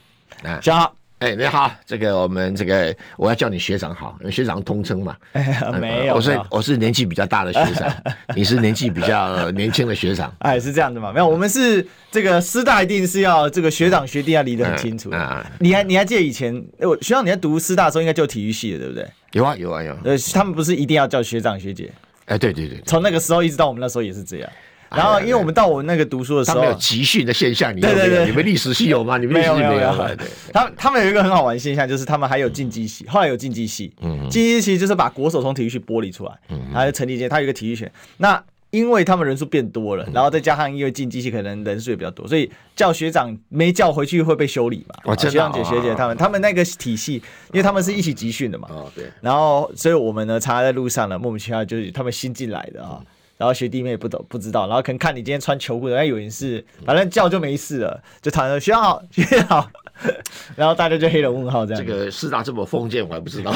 [0.44, 0.99] 嗯，学长好。
[1.20, 5.16] 哎，你好，这个我们这个我要叫你学长好，因为学长通称嘛。
[5.34, 7.94] 哎，没有，我是我是年纪比较大的学长，
[8.34, 10.34] 你是年纪比较年轻的学长。
[10.40, 11.12] 哎，是这样的嘛？
[11.12, 15.10] 没有，我们是这个师大一定是要这个学长学弟要离得很清楚。
[15.12, 16.56] 啊，你还你还记得以前？
[16.80, 19.06] 我学长你在读师大的时候应该就体育系的，对不对？
[19.34, 19.98] 有啊有啊有。
[20.06, 21.92] 呃，他们不是一定要叫学长学姐？
[22.28, 24.50] 哎，对对对，从那个时候一直到我们那时候也是这样。
[24.92, 29.18] 然后，因为我们到我们那个读书的时候，他们有集训的现象，你对对对，你们历史系有吗？
[29.18, 30.16] 你们历史系没有？
[30.52, 33.94] 他们他们有一个很好玩的现象，就是他们还有竞技系，后来有竞技系，
[34.30, 36.32] 竞技系就是把国手从体育系剥离出来，
[36.74, 37.92] 还有成立一届，他有一个体育学。
[38.18, 45.16] 那因为他们人数变多了，然后再加上因为竞技系可能人数也比较多，所以叫学长没叫回去会被修理嘛。
[45.16, 47.16] 学长姐学姐他们，他们那个体系，
[47.52, 48.68] 因为他们是一起集训的嘛。
[48.72, 49.06] 哦对。
[49.22, 53.02] 然后，所以我们呢，常常在路上呢，莫名其妙就是他们新进来的啊。
[53.40, 59.70] 然后学弟妹也不懂不知道，然后可能看你今天穿球裤的，哎，以为是，反正叫就没事了，就躺着学长好，学长好。
[60.56, 61.86] 然后大家就黑了问号这样。
[61.86, 63.54] 这个师大这么封建，我还不知道。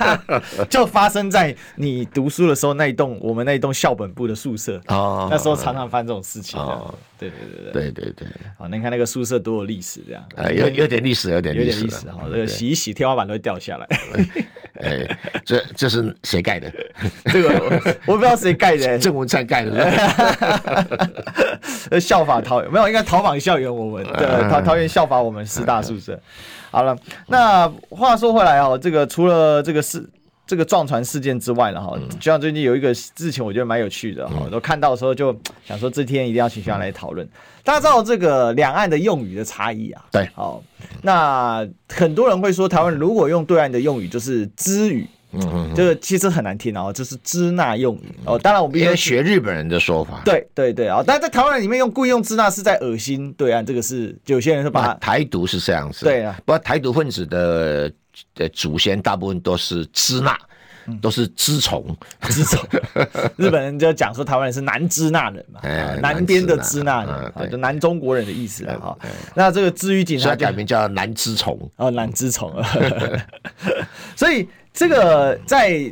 [0.68, 4.78] 就发生在你读书的时候那一栋，我们那一栋校本部的宿舍。
[4.88, 6.60] 哦，那时候常常发生这种事情。
[6.60, 8.28] 哦，对对对对对对对。
[8.58, 10.22] 好，你看那个宿舍多有历史，这样。
[10.36, 12.10] 呃，有有点历史，有点有点历史。
[12.10, 13.86] 好，这个洗一洗，天花板都会掉下来。
[14.80, 15.06] 哎，
[15.44, 16.72] 这这是谁盖的？
[17.32, 20.00] 这个我不知道谁盖的， 郑文灿盖的。
[22.00, 23.72] 效法桃园没有，应该讨访校园。
[23.72, 26.18] 我们的桃桃园效法我们师大宿舍。
[26.70, 26.96] 好了，
[27.28, 30.04] 那话说回来哦，这个除了这个事，
[30.44, 35.32] 这个撞船事件之外了哈，就像最近有一个事情，我觉得蛮有趣的哈，都看到的时候就
[35.64, 37.28] 想说，这天一定要请学长来讨论。
[37.62, 40.04] 大家知道这个两岸的用语的差异啊？
[40.10, 40.60] 对，好，
[41.02, 45.06] 那很多人会说，台湾如果用对岸的用语，就是支语。
[45.36, 48.38] 嗯，这个其实很难听哦，就是支那用语哦。
[48.38, 50.22] 当然，我们应该学日本人的说法。
[50.24, 51.02] 对对对啊！
[51.04, 56.04] 但在台湾里面用故意用支那是在恶心对岸，这个是有些人是把台独是这样子。
[56.04, 57.90] 对啊，不过台独分子的
[58.36, 60.38] 的祖先大部分都是支那，
[61.00, 61.84] 都是支虫
[62.22, 62.60] 支虫。
[63.36, 65.60] 日本人就讲说台湾人是南支那人嘛，
[66.00, 67.04] 南边的支那
[67.38, 68.76] 人，就南中国人的意思啊。
[68.80, 68.98] 哈，
[69.34, 72.52] 那这个支语警察改名叫南支虫哦，南支虫。
[74.16, 74.48] 所以。
[74.76, 75.88] 这个在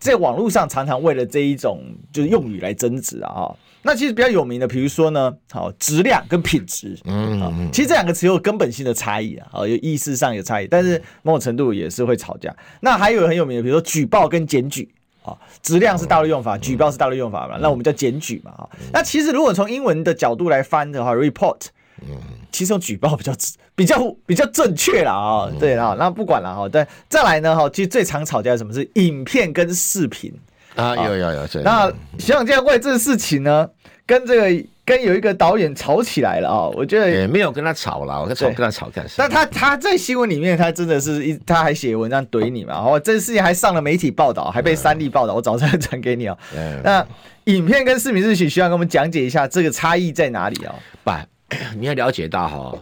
[0.00, 1.80] 在网络上常常为了这一种
[2.12, 3.54] 就是用语来争执啊，
[3.86, 12.54] 那其实比较有名的，比如说呢，好质量跟品质，嗯，其实这两个词有根本性的差异啊，有意思上有差异，但是某种程度也是会吵架。
[12.80, 14.92] 那还有很有名的，比如说举报跟检举。
[15.22, 18.68] 啊，质量是大陆用法，举报是大陆用法嘛，那我们叫检举嘛啊。
[18.92, 21.62] 那其实如果从英文的角度来翻的话，report。
[22.02, 22.16] 嗯，
[22.52, 23.32] 其实用举报比较
[23.74, 28.72] 比较比较正确了啊，对啦，那不管了哈，对，再来呢哈，其实最常吵架的什么？
[28.72, 30.32] 是影片跟视频
[30.76, 30.94] 啊？
[30.94, 33.68] 有有有，那学长这样为这个事情呢，
[34.06, 39.26] 跟这个跟有一个导演吵起来了啊，我觉得也没有跟他吵了，我跟吵跟他吵干什么？
[39.26, 46.38] 那他他在新闻里面，他真的是一他还写文章怼你嘛，然后这个事情还上了媒体报道，还被三立报道，我早上传给你哦。
[46.84, 47.04] 那
[47.44, 50.74] 影片跟视频是需需要跟我们讲解一下这个差异在哪里啊？
[51.02, 51.10] 不。
[51.78, 52.76] 你要了解到哈，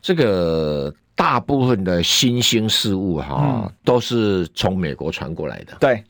[0.00, 5.76] 这个大部分的新兴事物哈，都是从美国传过来的。
[5.78, 6.02] 对，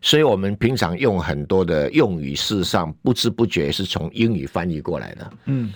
[0.00, 5.32] 所以我们平常用很多的用语，事实上不知不觉是从英语翻译过来的。
[5.46, 5.72] 嗯，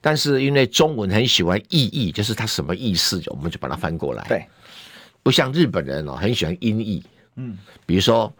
[0.00, 4.24] 但是因为中文很喜欢意译，就是它什么意思，我们就把它翻过来。
[4.28, 4.44] 对，
[5.22, 7.02] 不像日本人哦，很喜欢音译。
[7.36, 7.56] 嗯，
[7.86, 8.32] 比如说，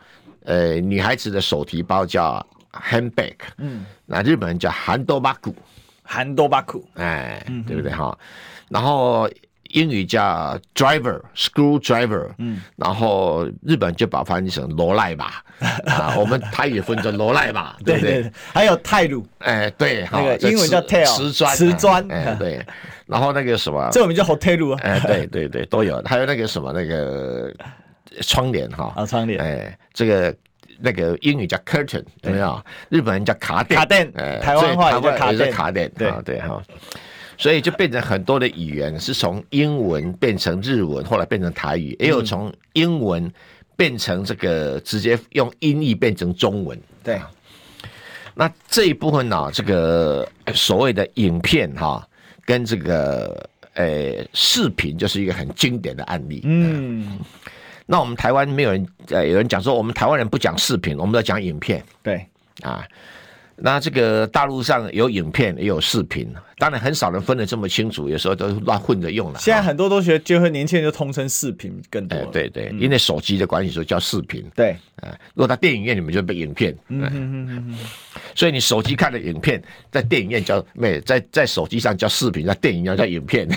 [0.45, 5.55] 呃，女孩子的手提包叫 handbag，嗯，那日本人叫 handbaku。
[6.03, 8.19] 韩多巴库，哎，对不对哈？
[8.69, 9.31] 然后
[9.73, 15.43] 英语叫 driver，screwdriver，嗯，然后日本就把翻译成罗赖吧，
[15.87, 18.33] 啊，我们台语分成罗赖吧，对不对？
[18.53, 22.65] 还有泰鲁，哎，对，那个英文叫 tail，瓷砖，瓷砖，哎，对。
[23.07, 26.01] 然后那个什么，这我们叫 hotel 啊，哎，对对对，都有。
[26.05, 27.53] 还有那个什么那个
[28.23, 30.35] 窗帘哈，啊，窗帘，哎，这个。
[30.83, 32.59] 那个英语叫 curtain，有没有？
[32.89, 36.59] 日本人叫卡垫，卡垫，台湾话也叫卡垫，对对哈。
[37.41, 43.33] 所以就变成很多的语言是从英文变成日文，后来变成台语，也有从英文
[43.77, 46.79] 变成这个直接用音译变成中文。
[47.03, 47.19] 对。
[48.35, 52.07] 那这一部分呢，这个所谓的影片哈，
[52.45, 56.43] 跟这个呃视频就是一个很经典的案例。
[56.45, 57.19] 嗯。
[57.87, 61.83] 那我们台湾没有人，呃，有人讲说我们台湾人不讲视频，我们要讲影片。
[62.03, 62.25] 对，
[62.61, 62.87] 啊，
[63.63, 66.29] 那这个大陆上有影片也有视频。
[66.59, 69.39] 当然很少人分得这么清楚，有时候都乱混着用了。
[69.39, 72.19] 现在很多都学，就会年轻人就通称视频更多。
[72.27, 74.45] 对对，因为手机的关系，所以叫视频。
[74.55, 74.77] 对，
[75.33, 76.77] 如果在电影院里面就被影片。
[76.89, 77.79] 嗯嗯嗯嗯。
[78.35, 83.49] 所以你手机看的影片，在电影院叫没，在在手机上叫视频，在电影院叫影片。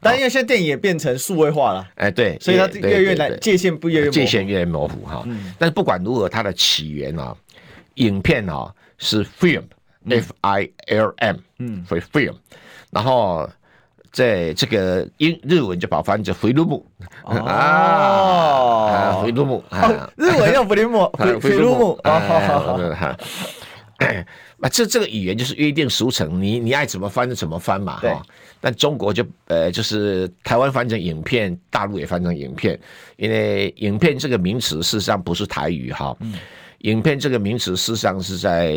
[0.00, 5.28] 但因为现在电影也变成数位化了，哎对，所以它越来越难，界限不越界限越来越模糊哈。
[5.58, 7.36] 但是不管如何，它的起源啊，
[7.96, 9.64] 影片啊是 film。
[10.08, 12.36] F I L M，嗯，film，
[12.92, 13.50] 然后
[14.12, 16.86] 在这个英日文就把它翻成菲卢木。
[17.26, 21.98] 啊，菲卢姆啊，日文叫菲卢姆，菲卢木。
[22.06, 23.16] 啊，好好好，哈，
[24.60, 28.22] 啊，这这个语言就是约定俗成，你你爱怎么翻就怎么翻嘛，哈。
[28.60, 32.78] 但中国就呃，就是台湾翻成影片，大陆也翻成影片，
[33.16, 36.16] 因为影片这个名词事实上不是台语哈，
[36.78, 38.76] 影片这个名词事实上是在。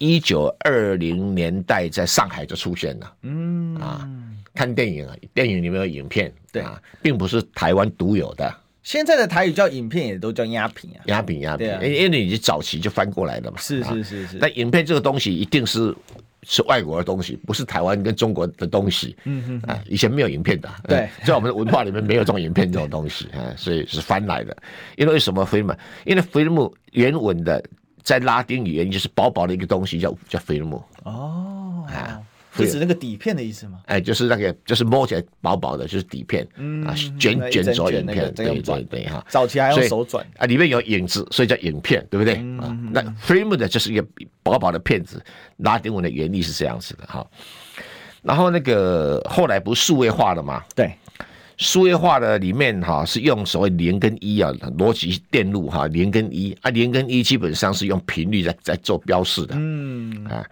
[0.00, 4.08] 一九二零年代在上海就出现了，嗯啊，
[4.54, 8.54] 看电影啊，电影里面有影片，对啊，并不是台湾独有的。
[8.84, 13.58] 现在的台语叫影片，也都叫鸦片啊，鸦片鸦片，因为你早期就翻过来了嘛。
[13.58, 14.38] 是是是是。
[14.40, 15.92] 那影片这个东西一定是
[16.42, 19.16] 是外国的东西，不是台湾跟中国的东西。
[19.24, 24.56] 嗯嗯啊，以前没有影片的，对， 在我们的文化里面没有这种影片这种东西啊，所以是翻来的。
[24.96, 25.76] 因为为什么 film？
[26.04, 27.62] 因为 film 原文的
[28.02, 30.80] 在拉丁语言就是薄薄的一个东西，叫叫 film。
[31.04, 32.20] 哦啊。
[32.64, 33.80] 是指那个底片的意思吗？
[33.86, 39.24] 哎，就是那个，就是摸起来薄薄的，就是底片，嗯啊，卷卷轴影片，对对对哈。
[39.28, 42.34] 早期还用手转啊，里面有影子，所以叫影片，对不对？
[42.60, 44.06] 啊，那 film 的就是一个
[44.42, 45.22] 薄薄的片子，
[45.58, 47.26] 拉丁文的原理是这样子的哈。
[48.22, 50.62] 然后那个后来不是数位化了吗？
[50.74, 50.92] 对。
[51.58, 60.24] 数位化的里面哈是用所谓零跟一啊，逻辑电路哈，零跟一啊，零跟一基本上是用频率在在做标示的，嗯。
[60.26, 60.44] 啊，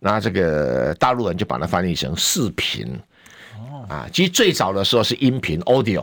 [0.00, 2.86] 那这个大陆人就把它翻译成视频，
[3.58, 3.86] 哦。
[3.88, 6.02] 啊，其实最早的时候是音频 audio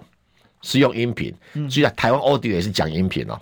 [0.61, 1.33] 是用音频，
[1.69, 3.39] 所以台湾 audio 也是讲音频哦。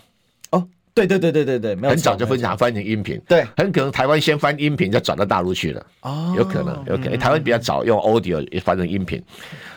[0.91, 9.23] 对对对对对对，没有很早就分享翻成音频，对，很可能台湾先翻音频，再转到大陆去了，哦，有可能，有可能，台湾比较早用 audio 也翻成音频，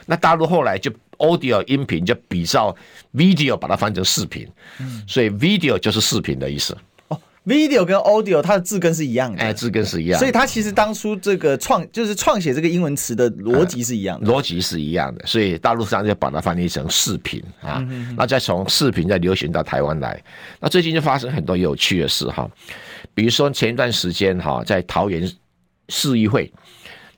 [0.05, 0.91] 那大陆后来就
[1.23, 2.77] audio 音频就比照
[3.15, 4.47] video 把它翻成视频，
[4.79, 6.77] 嗯，所以 video 就是视频的意思。
[7.45, 17.85] Video 跟 Audio 它的字根是一样的，哎，字根是一样，所以它其实当初这个创就是创写这个英文词的逻辑是一样的，逻辑是一样的，所以大陆上就把它翻译成视频啊，
[18.17, 20.23] 那再从视频再流行到台湾来，
[20.61, 22.49] 那最近就发生很多有趣的事哈，
[23.13, 25.29] 比如说前一段时间哈，在桃园
[25.89, 26.49] 市议会，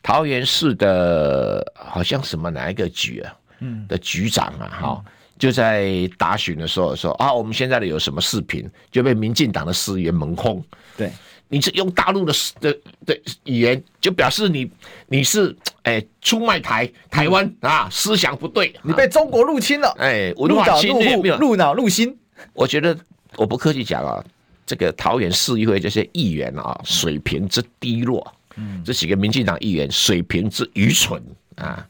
[0.02, 3.43] 桃园市的好像什么哪一个局啊，嗯，
[3.88, 5.04] 的局长啊，哈。
[5.36, 10.64] 就在答询的时候说啊，我们现在的有什么视频就被民进党的市议员蒙轰。
[10.96, 11.10] 对，
[11.48, 14.70] 你是用大陆的的的语言，就表示你
[15.08, 19.92] 你是哎出卖台台湾啊，思想不对，你被中国入侵了。
[19.98, 22.16] 哎，入脑入户入脑入心。
[22.52, 22.96] 我觉得
[23.36, 24.24] 我不客气讲啊，
[24.64, 31.20] 这个桃园市议会这些议员啊，水平之低落，嗯，这几个民进党议员水平之愚蠢
[31.56, 31.84] 啊。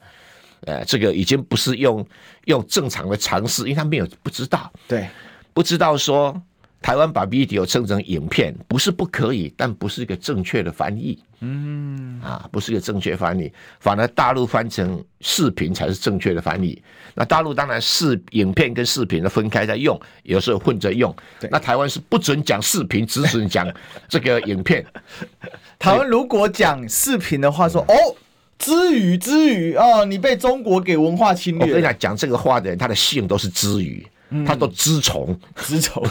[0.66, 2.06] 呃，这个已经不是用
[2.46, 5.08] 用正常的常识，因为他没有不知道，对，
[5.52, 6.40] 不知道说
[6.80, 16.82] 台湾把 video 称成影片不是不可以，但不是一个正确的翻译，嗯，啊，不是一个正确翻译，反而大陆翻成视频才是正确的翻译。
[17.14, 21.14] 那大陆当然视影片跟视频的分开在用，有时候混着用。
[21.38, 23.72] 对那台湾是不准讲视频，只准讲
[24.08, 24.84] 这个影片。
[25.78, 28.16] 台湾如果讲视频的话说，说、嗯、哦。
[28.58, 31.66] 支语，知语哦，你被中国给文化侵略。
[31.66, 36.02] 我跟你讲，讲这个话的人，他的姓都是知语，嗯、他都知虫，知虫，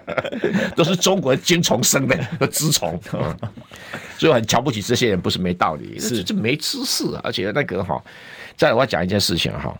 [0.74, 2.98] 都是中国精虫生的，知虫。
[4.18, 7.04] 所以我很瞧不起这些人，不是没道理，是这没知识。
[7.22, 8.02] 而且那个哈，
[8.56, 9.76] 再来我要讲一件事情哈，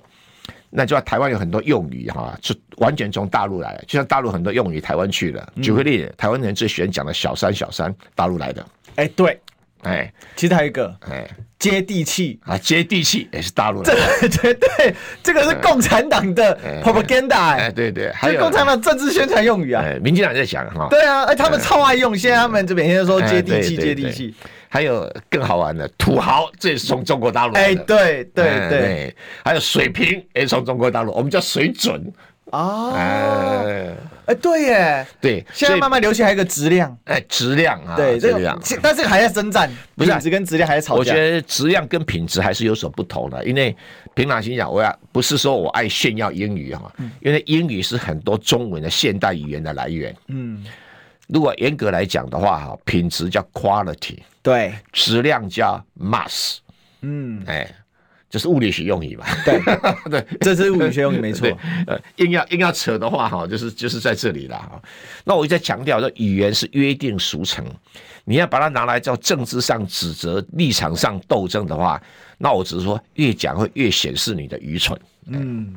[0.69, 5.53] 那就台湾有很多用语哈，就完全从大陆来的，就像大陆很多用语台湾去了。
[5.62, 8.67] 举个例子，台湾人最喜欢讲的小三，小三，大陆来的。
[8.97, 9.41] 哎，对。
[9.83, 24.35] 哎，其实还有一个，哎，接地气啊，接地气也是大陆的，对对对，这个是共产党的 propaganda，哎，对对，还有共产党政治宣传用语啊，民进党在讲哈，对啊，哎，他们超爱用，现在他们这边天天说接地气，接地气，
[24.68, 32.12] 还有更好玩的土豪，这也是从中国大陆哎，对对对，还有水平也是从中国大陆，我们叫水准。
[32.47, 33.95] 哦，哎，
[34.27, 40.99] 哎，对耶，对，现在慢慢流行还有一个质量，哎，质量啊，对，质量，但这个还在征战，不是品质跟质量还在吵架。
[40.99, 43.75] 我觉得质量跟品质还是有所不同的，因为
[44.15, 50.15] 凭良心讲，我要不是说我爱炫耀英语哈，因为英语是很多中文的现代语言的来源。
[50.27, 50.63] 嗯，
[51.29, 56.59] 如果严格来讲的话哈，品质叫 quality，对，质量叫 mass，
[57.01, 57.67] 嗯，哎。
[58.33, 59.27] 这是物理学用语嘛？
[59.45, 59.61] 对
[60.09, 61.47] 对，这是物理学用语没错。
[61.87, 64.83] 呃，硬要硬要扯的话，哈，就是就是在这里了哈。
[65.23, 67.62] 那我一直在强调，说语言是约定俗成，
[68.25, 72.03] 你要把它拿来叫政治上指责、立场上斗争的话，
[72.38, 74.99] 那我只是说，越讲会越显示你的愚蠢。
[75.27, 75.75] 嗯，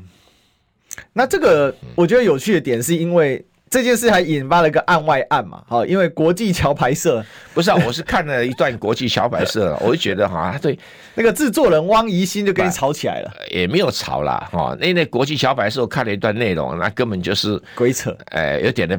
[1.12, 3.46] 那这个我觉得有趣的点是因为。
[3.70, 5.62] 这件事还引发了一个案外案嘛？
[5.68, 7.24] 好，因为国际桥牌社
[7.54, 10.78] 不是啊，我是看了一段国际桥牌社， 我就觉得哈，对
[11.16, 14.78] 那个制作人汪怡兴就跟你吵起来了， 也没有吵啦哈。
[14.80, 18.98] 那那国际桥牌社我看了一段内容，那根本就是 鬼扯，哎，有点的，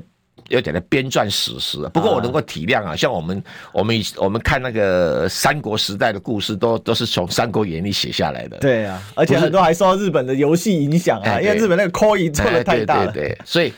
[0.49, 1.79] 有点的编撰史实。
[1.95, 3.43] 不过我能够体谅啊，像我们
[3.73, 8.59] 我们我们看那个三国时代的故事，都都是从《三国演义》写下来的。
[8.59, 13.73] 对啊，而且很多还受到日本的游戏影响啊，因为日本那个 Koei 做的太大了，对对，所以。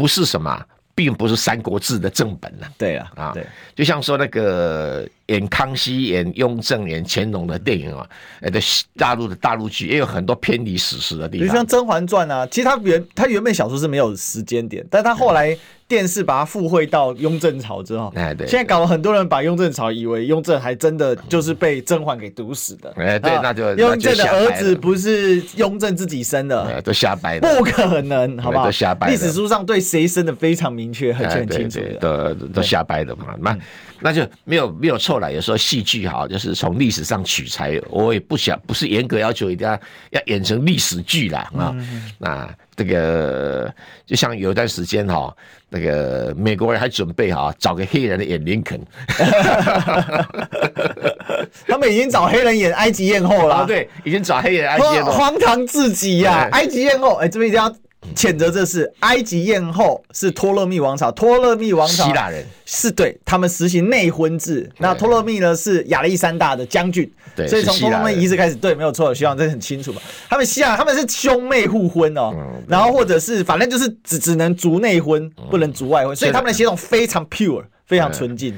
[0.00, 2.66] 不是什么，并不是《三国志》的正本了。
[2.78, 3.46] 对啊，啊，对，
[3.76, 8.06] 就像说那个演康熙、演雍正、演乾隆的电影啊，
[8.40, 8.60] 呃，的
[8.96, 15.56] 大陆的大陆剧也有很多偏离史实的地方，比如像《甄嬛传》啊，其实它原它原本小说是没有时间点，但它后来。
[15.90, 28.66] 电视把它附会到雍正朝之后，哎对，现在搞了很多人把雍正朝以为雍正还真的就是被甄嬛给毒死的，哎对，那就雍正的儿子不是雍正自己生的，都瞎掰的，不可能，好不好？
[28.66, 29.10] 都瞎掰。
[29.10, 33.34] 历史书上对谁生的非常明确，很很清楚的，都都瞎掰的嘛。
[33.40, 33.58] 那
[34.00, 35.32] 那就没有没有错了。
[35.32, 39.78] 有时候戏剧哈，就是从历史上取材，我也不想不是严格要求一定要
[40.10, 41.74] 要演成历史剧啦啊，
[42.18, 42.48] 那。
[42.76, 43.70] 这个
[44.06, 45.36] 就像有一段时间哈，
[45.68, 48.80] 那个美国人还准备哈找个黑人来演林肯，
[51.68, 56.48] 他们已经找黑人演埃及艳后了，啊，对，已经找黑人埃及艳后，荒唐至极呀！
[56.52, 57.70] 埃及艳后，哎，这边一定要。
[58.14, 62.44] 谴责这是，埃及艳后是托勒密王朝，托勒密王朝希腊人。
[62.64, 64.70] 是对他们实行内婚制。
[64.78, 70.00] 那托勒密呢是亚历山大的将军，对，所以从托勒密一世开始，对，没有错，希望这很清楚嘛。
[70.28, 72.32] 他们希腊他们是兄妹互婚哦，
[72.68, 78.56] 然后或者是反正就是只只能族内婚，不能族外婚，所以他们的血统非常 pure，非常纯净。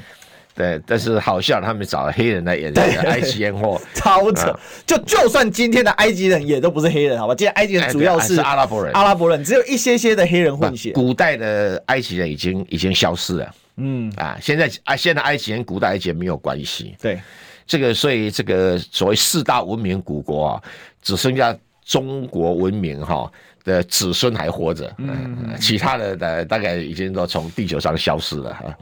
[0.55, 4.55] 对，但是好笑，他们找黑人来演埃及艳后，超扯。
[4.85, 7.33] 就就算今天的埃及人也都不是黑人，好吧？
[7.33, 10.91] 今天埃及人主要是阿拉伯人，阿拉伯人只有一些些的黑人混血。
[10.91, 16.95] 古代的埃及人已经已经消失了，嗯啊，现在啊，现在埃及人古代埃及人没有关系。
[17.01, 17.19] 对，
[17.65, 20.61] 这个所以这个所谓四大文明古国啊，
[21.01, 23.27] 只剩下中国文明哈
[23.63, 28.77] 的子孙还活着，嗯，其他的的大概已经都从地球上消失了哈。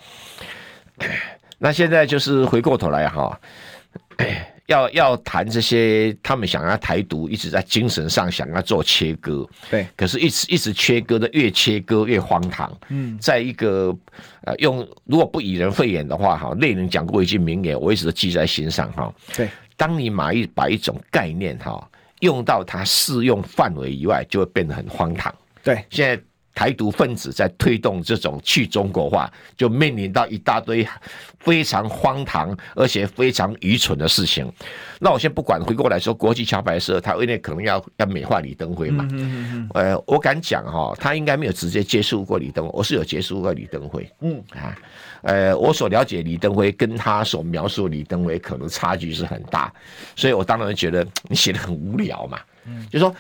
[1.64, 3.40] 那现在就是回过头来哈，
[4.66, 12.76] 要要谈这些，他们想要台独，一直在精神上想要做切割，对，可是一直一直切割的越切割越荒唐。
[12.90, 13.96] 嗯，在一个
[14.44, 19.14] 呃用如果不以人废言的话哈，内人讲过一句名言，我一直都记在心上哈。
[19.36, 19.48] 对，
[19.78, 21.88] 当你把一把一种概念哈
[22.22, 25.32] 用到它适用范围以外，就会变得很荒唐。
[25.64, 26.20] 对，现在。
[26.54, 30.86] 台独分子在推动这种去中国化，就面临到一大堆
[31.40, 34.52] 非常荒唐而且非常愚蠢的事情。
[35.00, 44.44] 那我先不管，回过来说，国际桥牌社他因为可能要要美化李登辉嘛，嗯嗯嗯呃，我敢讲哈，他应该没有直接接触过李登辉，我是有接触过李登辉，嗯。
[44.52, 44.78] 啊，
[45.22, 49.74] 呃，我所了解李登辉跟他所描述李登辉可能差距是很大，
[50.16, 53.16] 所以我当然觉得你写的很无聊嘛，嗯，就说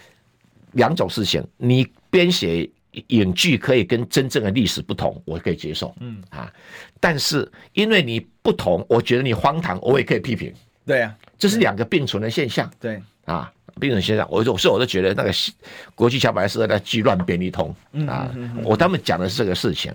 [0.73, 2.69] 两种事情，你编写。
[3.07, 5.93] 影剧可以跟真正的历史不同，我可以接受。
[5.99, 6.51] 嗯啊，
[6.99, 10.53] 但是因为你不同，我觉得你荒唐，我也可以批评。
[10.85, 12.69] 对啊，这是两个并存的现象。
[12.79, 15.31] 对啊，并存现象，我所以我都觉得那个
[15.95, 17.69] 国际小白是在剧乱编一通
[18.07, 18.29] 啊。
[18.35, 19.93] 嗯嗯嗯、我他们讲的是这个事情，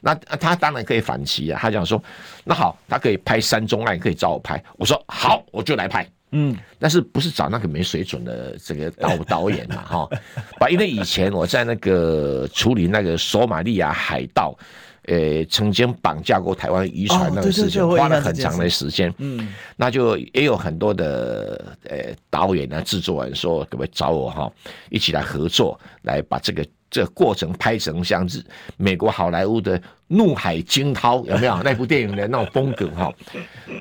[0.00, 1.58] 那他当然可以反击啊。
[1.60, 2.02] 他讲说，
[2.44, 4.62] 那好，他可以拍三宗案，可以找我拍。
[4.78, 6.08] 我说好，我就来拍。
[6.32, 9.82] 嗯，但是不是找那个没水准的这个导导演嘛？
[9.86, 10.08] 哈，
[10.58, 14.56] 把因为以前我在那个处理那个索马利亚海盗，
[15.04, 19.12] 呃，曾经绑架过台湾渔船那个事情，花了很长的时间。
[19.18, 24.52] 嗯，那就也有很多的呃导演啊、制作人说，可不可以找我哈，
[24.90, 26.66] 一起来合作，来把这个。
[26.92, 28.44] 这过程拍成像是
[28.76, 29.78] 美国好莱坞的
[30.08, 33.10] 《怒海惊涛》，有没有那部电影的那种风格哈？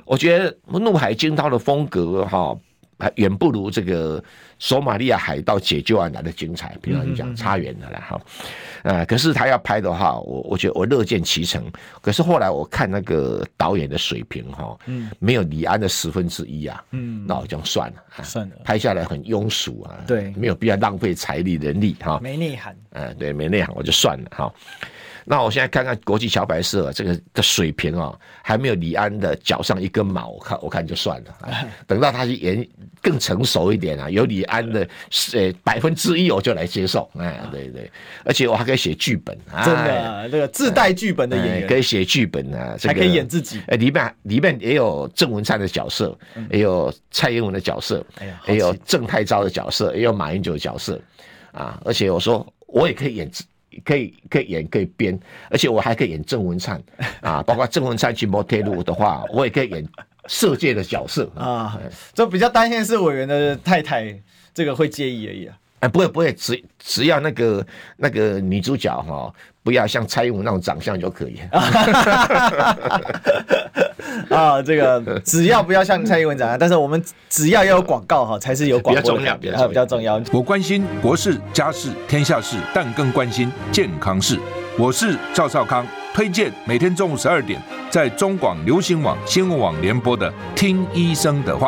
[0.05, 2.57] 我觉得《怒海惊涛》的风格哈。
[3.02, 4.24] 还远不如这个
[4.60, 8.22] 索马利亚海盗解救案来的精彩，比方你讲差远了啦哈。
[8.84, 11.64] 呃，可是他要拍的话，我我觉得我乐见其成。
[12.02, 24.54] 可是后来我看那个导演的水平哈，嗯，没有李安的十分之一啊，嗯，那我就算了，算了，拍下来很庸俗啊，对，没有必要浪费财力人力哈，没内涵，嗯，对，没内涵我就算了哈。
[25.26, 31.36] 那我现在看看国际桥牌社这个的水平啊，还没有李安的脚上一根毛，我看我看就算了。
[31.86, 32.67] 等到他去演
[33.01, 34.88] 更成熟一点啊，有李安的
[35.34, 37.09] 呃百分之一，我就来接受。
[37.17, 37.89] 哎，对对，
[38.26, 43.61] 而且我还可以写剧本啊，真的，这个自带剧本的演员可以写剧本啊，还可以演自己。
[43.67, 46.17] 哎，里面里面也有郑文灿的角色，
[46.49, 48.05] 也有蔡英文的角色，
[48.47, 50.99] 也有郑太昭的角色，也有马英九的角色
[51.51, 51.80] 啊。
[51.86, 53.43] 而且我说我也可以演自。
[53.86, 55.19] 可以可以演可以编，
[55.49, 56.82] 而且我还可以演郑文灿
[57.22, 59.88] 啊，包括郑文灿去摩天路的话， 我也可以演
[60.28, 61.80] 色戒的角色啊。
[62.13, 64.15] 就比较担心是委员的太太
[64.53, 65.57] 这个会介意而已啊。
[65.80, 67.65] 哎，不会不会，只只要那个
[67.97, 71.39] 那个女主角哈，不要像蔡英文那种长相就可以。
[74.30, 80.22] 啊，这个只要不要像蔡英文这样，但是我们只要要有广告哈，才是有广告比较重要，比较重要。
[80.32, 84.38] 我关心国事、家事、天下事，但更关心健康事。
[84.78, 91.67] 我是赵少康，推荐每天中午十二点在中广流行网、新闻网联播的《听医生的话》。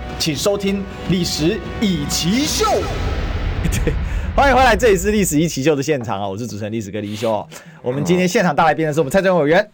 [0.19, 0.77] 请收听
[1.09, 2.65] 《历史一奇秀》。
[3.83, 3.93] 对，
[4.35, 6.27] 欢迎回来，这里是《历史一奇秀》的现场啊！
[6.27, 7.47] 我是主持人历史哥李易修。
[7.81, 9.67] 我们今天现场大来宾的是我们蔡政委员。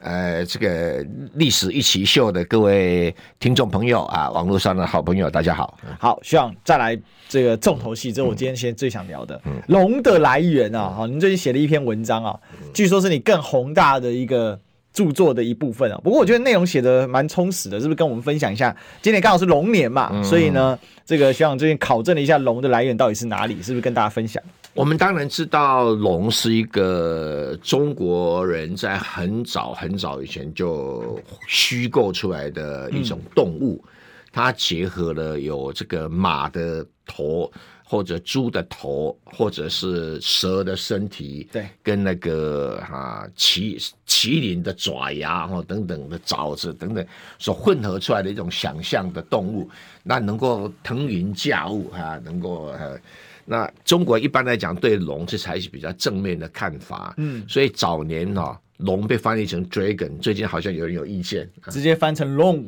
[0.00, 1.04] 呃，这个
[1.34, 5.78] 《历史一起秀》的各位听众朋友啊，网络上的好朋友，大家好。
[5.98, 10.92] 好，希望再来这个重头戏，这是我今天先最想聊的“龙、嗯”的来源啊！
[10.96, 12.38] 好，您最近写了一篇文章啊，
[12.74, 14.58] 据说是你更宏大的一个。
[14.92, 18.76] 著作的一部分啊，不过我觉得内容写的蛮充实的，是不是跟我们分享一下？
[19.00, 24.42] 今年刚好是龙年嘛，嗯、所以呢，这个学长最近考证了一下龙的来源到底是哪里，是不是跟大家分享？
[24.74, 33.90] 我们当然知道龙是一个中国人在很早很早以前就虚构出来的一种动物，嗯、
[34.32, 37.50] 它结合了有这个马的头。
[37.92, 47.06] 或者猪的头，或者是蛇的身体，对，跟那个哈麒麒麟的爪牙，或等等的爪子等等，
[47.38, 49.68] 所混合出来的一种想象的动物，
[50.02, 52.98] 那能够腾云驾雾哈，能够呃，
[53.44, 62.64] 那中国一般来讲对龙是采取比较正面的看法，嗯，所以早年哈龙被翻译成 dragon，最近好像有人有意见，直接翻成龙。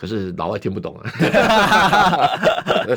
[0.00, 2.30] 可是老外听不懂啊，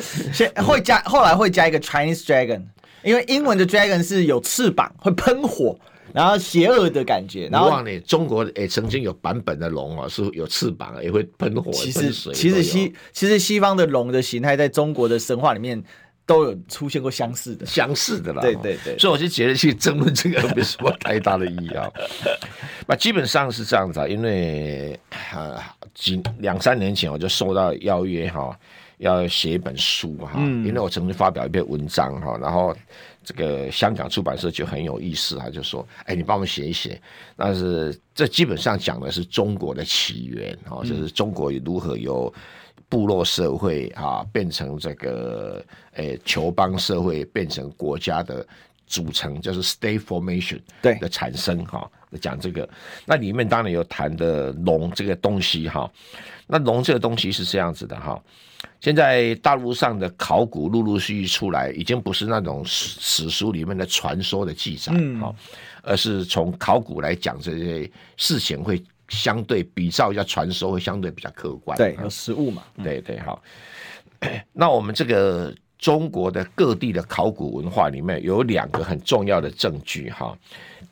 [0.32, 2.62] 先会加，后来会加一个 Chinese dragon，
[3.02, 5.78] 因为英文的 dragon 是有翅膀，会喷火，
[6.14, 7.46] 然后邪恶的感觉。
[7.52, 12.10] 然后忘了中国也曾经有版本的龙啊，是有翅膀，也会喷火、其实。
[12.32, 15.84] 其实西其实西方的龙的形态，在中国的神话里面
[16.26, 18.40] 都有出现过相似的，相似的啦。
[18.40, 21.90] 对对对，所以我就觉得去争论这个 没什么太大的意义啊。
[22.86, 24.98] 那基本上是这样子啊，因为
[25.32, 25.74] 啊。
[25.94, 28.58] 几两三年前我就收到邀约哈，
[28.98, 32.76] 要写一本书哈，因为我曾经发表一篇文章哈，然后
[33.22, 37.00] 这个香港出版社就很有意思，他就说：“哎，你帮我们写一写。”
[37.38, 42.34] 但是这基本上讲的是中国的起源哈，就是中国如何由
[42.88, 48.46] 部落社会啊变成这个诶酋邦社会，变成国家的
[48.86, 51.90] 组成，就是 state formation 对的产生哈。
[52.20, 52.68] 讲这个，
[53.04, 55.90] 那里面当然有谈的龙这个东西哈。
[56.46, 58.22] 那龙这个东西是这样子的哈。
[58.80, 65.34] 现在大陆上的考古陆陆续续出来，已经不是那种史书里面的传说的记载哈，
[65.82, 71.76] 而是从考古来讲这些事情会相对比照一下传说，会相对比较客观。
[71.76, 72.62] 对，有实物嘛？
[72.82, 73.42] 对对好。
[74.52, 80.36] 那我们这个中国的各地的考古文化里面有两个很重要的证据哈。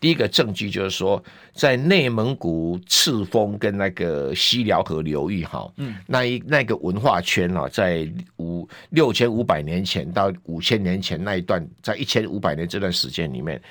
[0.01, 1.23] 第一个证据就是说，
[1.55, 8.07] 在内蒙古赤峰跟那个西辽河流域，哈，嗯，那一那个文化圈啊，在
[8.39, 13.63] 五六千五百年前到五千年前那一段，在一千五百年这段时间里面，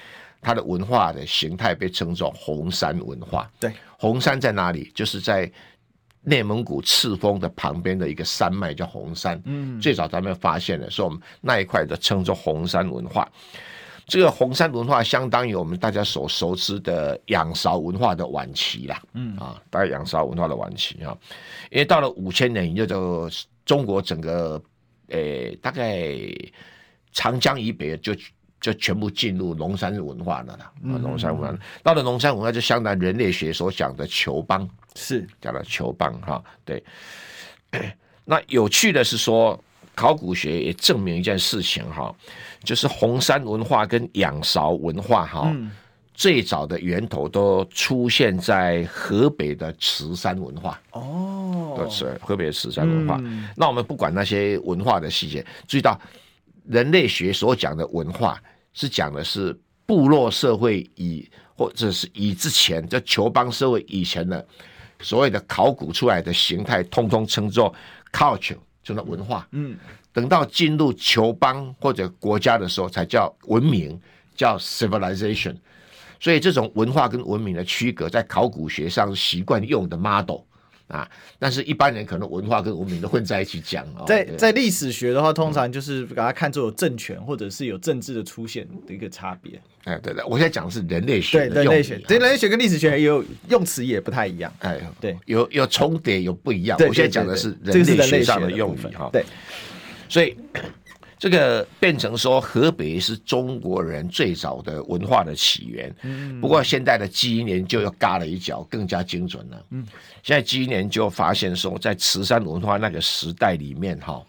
[0.42, 3.50] 它的文化的形态被称作红山文化。
[3.60, 4.92] 对，红山在哪里？
[4.96, 5.50] 就是在
[6.24, 9.42] 内蒙古赤峰的旁边的一个山脉叫红山。
[9.46, 13.28] 嗯，最早咱们发现的，所以我们那一块的称作红山文化。
[14.08, 21.18] 这个红山文化相当于我们大家所熟知的仰韶文化的晚期啦，嗯啊，大概仰韶文化的晚期啊，
[21.70, 23.30] 因为到了五千年，也就
[23.64, 24.62] 中国整个
[25.10, 26.14] 诶大概
[27.14, 28.14] 长江以北就
[28.62, 36.82] 就全部进入龙山文化了啦，啊，龙山文化到了龙山文化就相当于人类学所讲的球邦，是叫做酋邦哈，对。
[38.24, 39.62] 那有趣的是说，
[39.96, 42.14] 考古学也证明一件事情哈。
[42.64, 45.72] 就是红山文化跟仰韶文化哈，嗯、
[46.14, 53.18] 最早的源头都出现在河北的池山文化哦，都是河北的池山文化。
[53.24, 56.00] 嗯、那我们不管那些文化的细节，注意到
[56.68, 58.40] 人类学所讲的文化
[58.74, 64.46] 是讲的是部落社会以或者是以之前在酋邦社会以前的
[65.02, 67.74] 所谓的考古出来的形态，通通称作
[68.12, 69.48] culture，就那文化。
[69.52, 69.78] 嗯。
[70.14, 73.98] 等到进入酋邦或者国家的时候，才叫文明，
[74.36, 75.56] 叫 civilization。
[76.20, 80.42] 所以这种文化跟文明的区隔，在考古学上习惯用的 model
[80.92, 84.04] 啊，但是一般人可能文化跟文明都混在一起讲啊。
[84.06, 89.60] 在在历史学的话，通常就是把它看作有政权或者是有政治的出现的一个差别。
[89.86, 94.54] 哎，对的，我现在讲的是人类学，对人类学，对人类学跟历史学也有用词也不太一样。
[94.60, 96.78] 哎，对，有有重叠，有不一样。
[96.80, 99.10] 我现在讲的是人类学上的用语哈。
[99.12, 99.24] 对，
[100.10, 100.36] 所以。
[101.22, 105.96] 这个变成说河北是中国人最早的文化的起源，
[106.42, 109.66] 不过现在的基因研究又嘎了一脚，更加精准了。
[109.70, 109.86] 嗯，
[110.24, 114.20] 现在基因研究发现说，在慈山文化那个时代里面，哈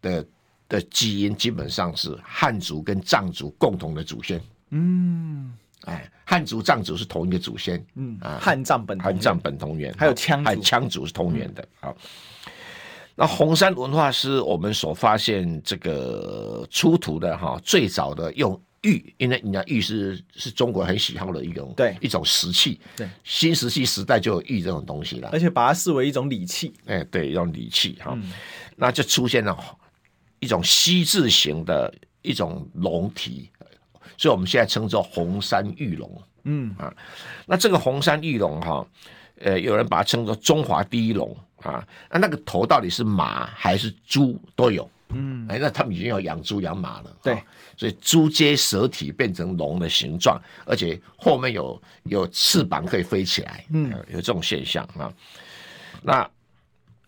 [0.00, 0.24] 的
[0.68, 4.40] 的基因基本上是汉族跟藏族共同的祖先。
[4.70, 5.52] 嗯，
[5.86, 7.84] 哎，汉族藏族是同一个祖先。
[7.96, 11.66] 嗯啊，汉藏本汉藏本同源，还有羌还有羌族是同源的。
[11.80, 11.96] 好。
[13.14, 21.94] 那红山文化是我们所发现这个出土的哈，最早的用玉，因为你看玉是是中国很喜好的一种对。
[22.00, 23.06] 一种石器，对。
[23.22, 28.18] 新石器时代就有玉这种东西了，而且把它视为一种礼器，哎，对，一种礼器哈，
[28.76, 29.56] 那就出现了
[30.40, 31.92] 一种西字形的
[32.22, 33.50] 一种龙体，
[34.16, 36.74] 所以我们现在称作红山玉龙，嗯。
[36.78, 36.92] 啊，
[37.46, 38.86] 那这个红山玉龙哈，
[39.38, 41.36] 呃，有人把它称作中华第一龙。
[41.62, 47.42] 啊，那那个头到底是马还是猪都有，嗯，哎，那他们已经有养猪养马了，对，
[47.76, 55.12] 所以猪接蛇体变成龙的形状，而且后面有有翅膀可以飞起来，嗯，有这种现象啊，
[56.02, 56.30] 那。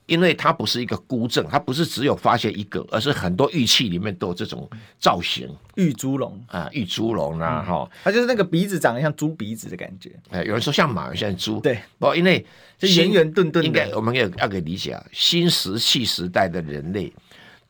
[0.06, 5.48] 因为它不是一个孤证，它不是只有发现一个，而是很多玉器里面都有这种造型。
[5.76, 10.12] 玉猪龙啊，玉猪龙啊，哈、嗯，它就是那个鼻子长得像猪鼻子的感觉。
[10.30, 11.60] 哎，有人说像马，有人像猪。
[11.60, 12.44] 对，不，因为
[12.78, 13.64] 是圆圆顿顿。
[13.64, 17.12] 应该我们要要给理解啊，新石器时代的人类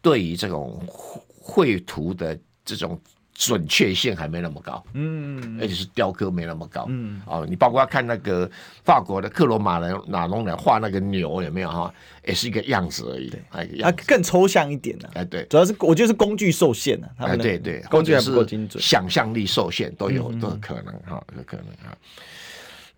[0.02, 3.00] 对于这种绘图的这种。
[3.34, 8.48] 准确性还没那么高，嗯，而且是雕刻没那么高，嗯，哦，你包括看那个
[8.84, 11.92] 法国的克罗马人马龙人画那个牛有没有哈，
[12.24, 21.98] 也是一个样子而已，哎，它更抽象一点呢，哎，对，主要是我觉得是工具受限了，哎，对对，工具还不够精准，想象力受限都有都有可能哈，有可能哈。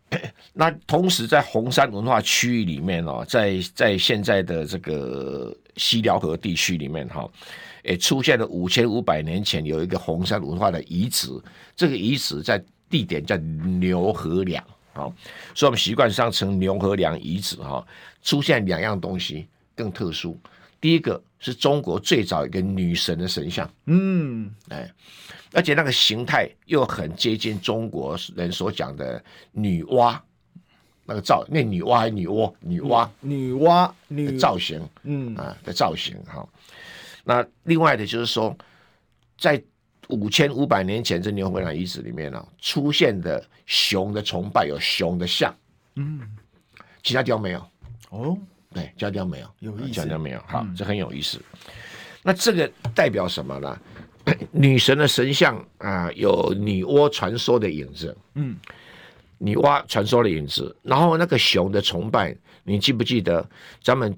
[0.53, 7.27] 那同时在红山文化区域里面哦，在在现在的这个西辽河地区里面哈。
[7.87, 11.31] 也出现了五千五百年前有一个红山文化的遗址，
[11.77, 14.63] 这个遗址在地点叫牛河梁，
[14.93, 15.15] 好，
[15.55, 17.87] 所以我们习惯上称牛河梁遗址哈。
[18.23, 20.37] 出现两样东西更特殊，
[20.81, 24.93] 第一个是中国最早一个女神的神像，嗯，哎，
[25.53, 29.23] 而且那个形态又很接近中国人所讲的
[29.53, 30.19] 女娲，
[31.05, 32.53] 那个造那女娲女娲？
[32.59, 36.45] 女娲，女娲，女造型，嗯啊的造型哈。
[37.29, 38.57] 那另外的就是说，
[39.37, 39.61] 在
[40.11, 45.53] 五千五百年前这牛河梁遗址里面呢、啊，出现的熊的崇拜有熊的像，
[45.97, 46.21] 嗯，
[47.03, 47.59] 其他地方没有。
[48.11, 48.39] 哦，
[48.73, 50.41] 对，其他地方没有，有意思，其他地方没有。
[50.47, 51.43] 好，这很有意思。
[52.23, 53.77] 那这个代表什么呢？
[54.53, 58.17] 女神的神像啊，有女娲传说的影子。
[58.35, 58.57] 嗯，
[59.39, 60.77] 女娲传说的影子。
[60.83, 63.45] 然后那个熊的崇拜，你记不记得
[63.83, 64.17] 咱们？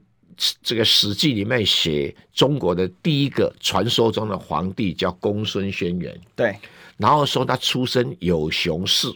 [0.63, 6.57] 这个《史记》里面写中国的第一个传说中的皇帝叫公孙轩辕，对，
[6.97, 9.13] 然后说他出身有熊氏，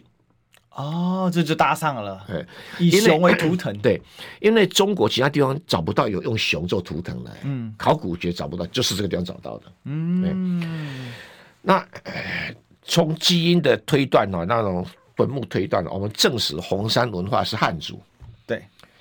[0.70, 2.44] 哦，这就搭上了，对，
[2.80, 4.02] 以熊为图腾，对，
[4.40, 11.12] 因为中国其他地方找不到有用熊做图腾的，嗯，考古学找不到，就是这个地方找到的，嗯，
[11.60, 18.00] 那、呃、从基因的推断呢，那种坟墓推断，我们证实红山文化是汉族。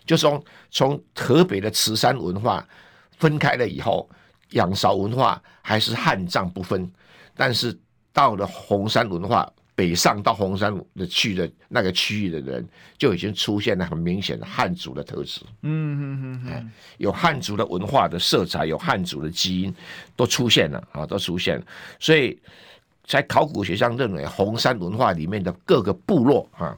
[0.05, 2.67] 就从从河北的慈山文化
[3.17, 4.09] 分开了以后，
[4.51, 6.91] 仰韶文化还是汉藏不分，
[7.35, 7.77] 但是
[8.11, 15.41] 到了红山文化北上到红山的去的那个区域的人，就已经出现了很明显的汉族的特质。
[15.61, 19.73] 嗯嗯嗯，有汉族的文化的色彩，有汉族的基因
[20.15, 21.65] 都出现了啊，都出现了。
[21.99, 22.37] 所以
[23.05, 26.77] 在考古学上认为，红山文化里面的各个部落啊。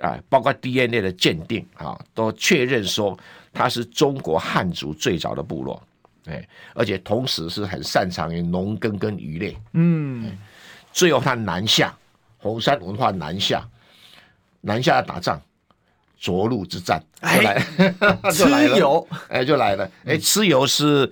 [0.00, 3.18] 啊，包括 DNA 的鉴定啊，都确认说
[3.52, 5.82] 它是中国汉族最早的部落，
[6.26, 10.36] 哎，而且同时是很擅长于农耕跟渔猎，嗯，
[10.92, 11.96] 最后他南下，
[12.38, 13.68] 红山文化南下，
[14.60, 15.40] 南下打仗，
[16.20, 17.62] 涿鹿之战 哎，
[18.32, 21.10] 蚩尤，哎，就来了，哎，蚩尤是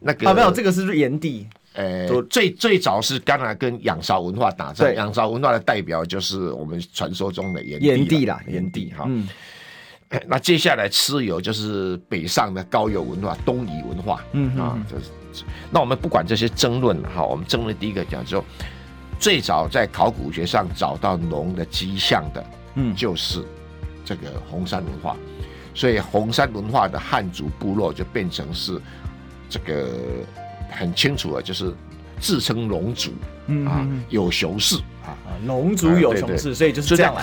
[0.00, 1.46] 那个，啊，没有，这个是炎帝。
[1.76, 9.04] 呃，最最早是刚才跟仰韶文化打仗，仰韶文化的代表就是我们传说中的炎炎帝啦，炎帝哈。
[9.06, 9.28] 嗯，
[10.26, 18.42] 那接下来蚩尤就是北上的高邮文化、东夷文化，嗯啊，就是那我们不管这些争论哈，我们争论第一个讲说，
[19.20, 22.46] 最早在考古学上找到龙的迹象的，
[22.76, 23.44] 嗯，就是
[24.02, 25.14] 这个红山文化。
[25.74, 28.80] 所以红山文化的汉族部落就变成是
[29.50, 29.90] 这个
[30.70, 31.72] 很清楚了，就是
[32.20, 33.12] 自称龙族，
[33.66, 37.22] 啊，有熊氏啊，龙族有熊氏，所以就是这样来。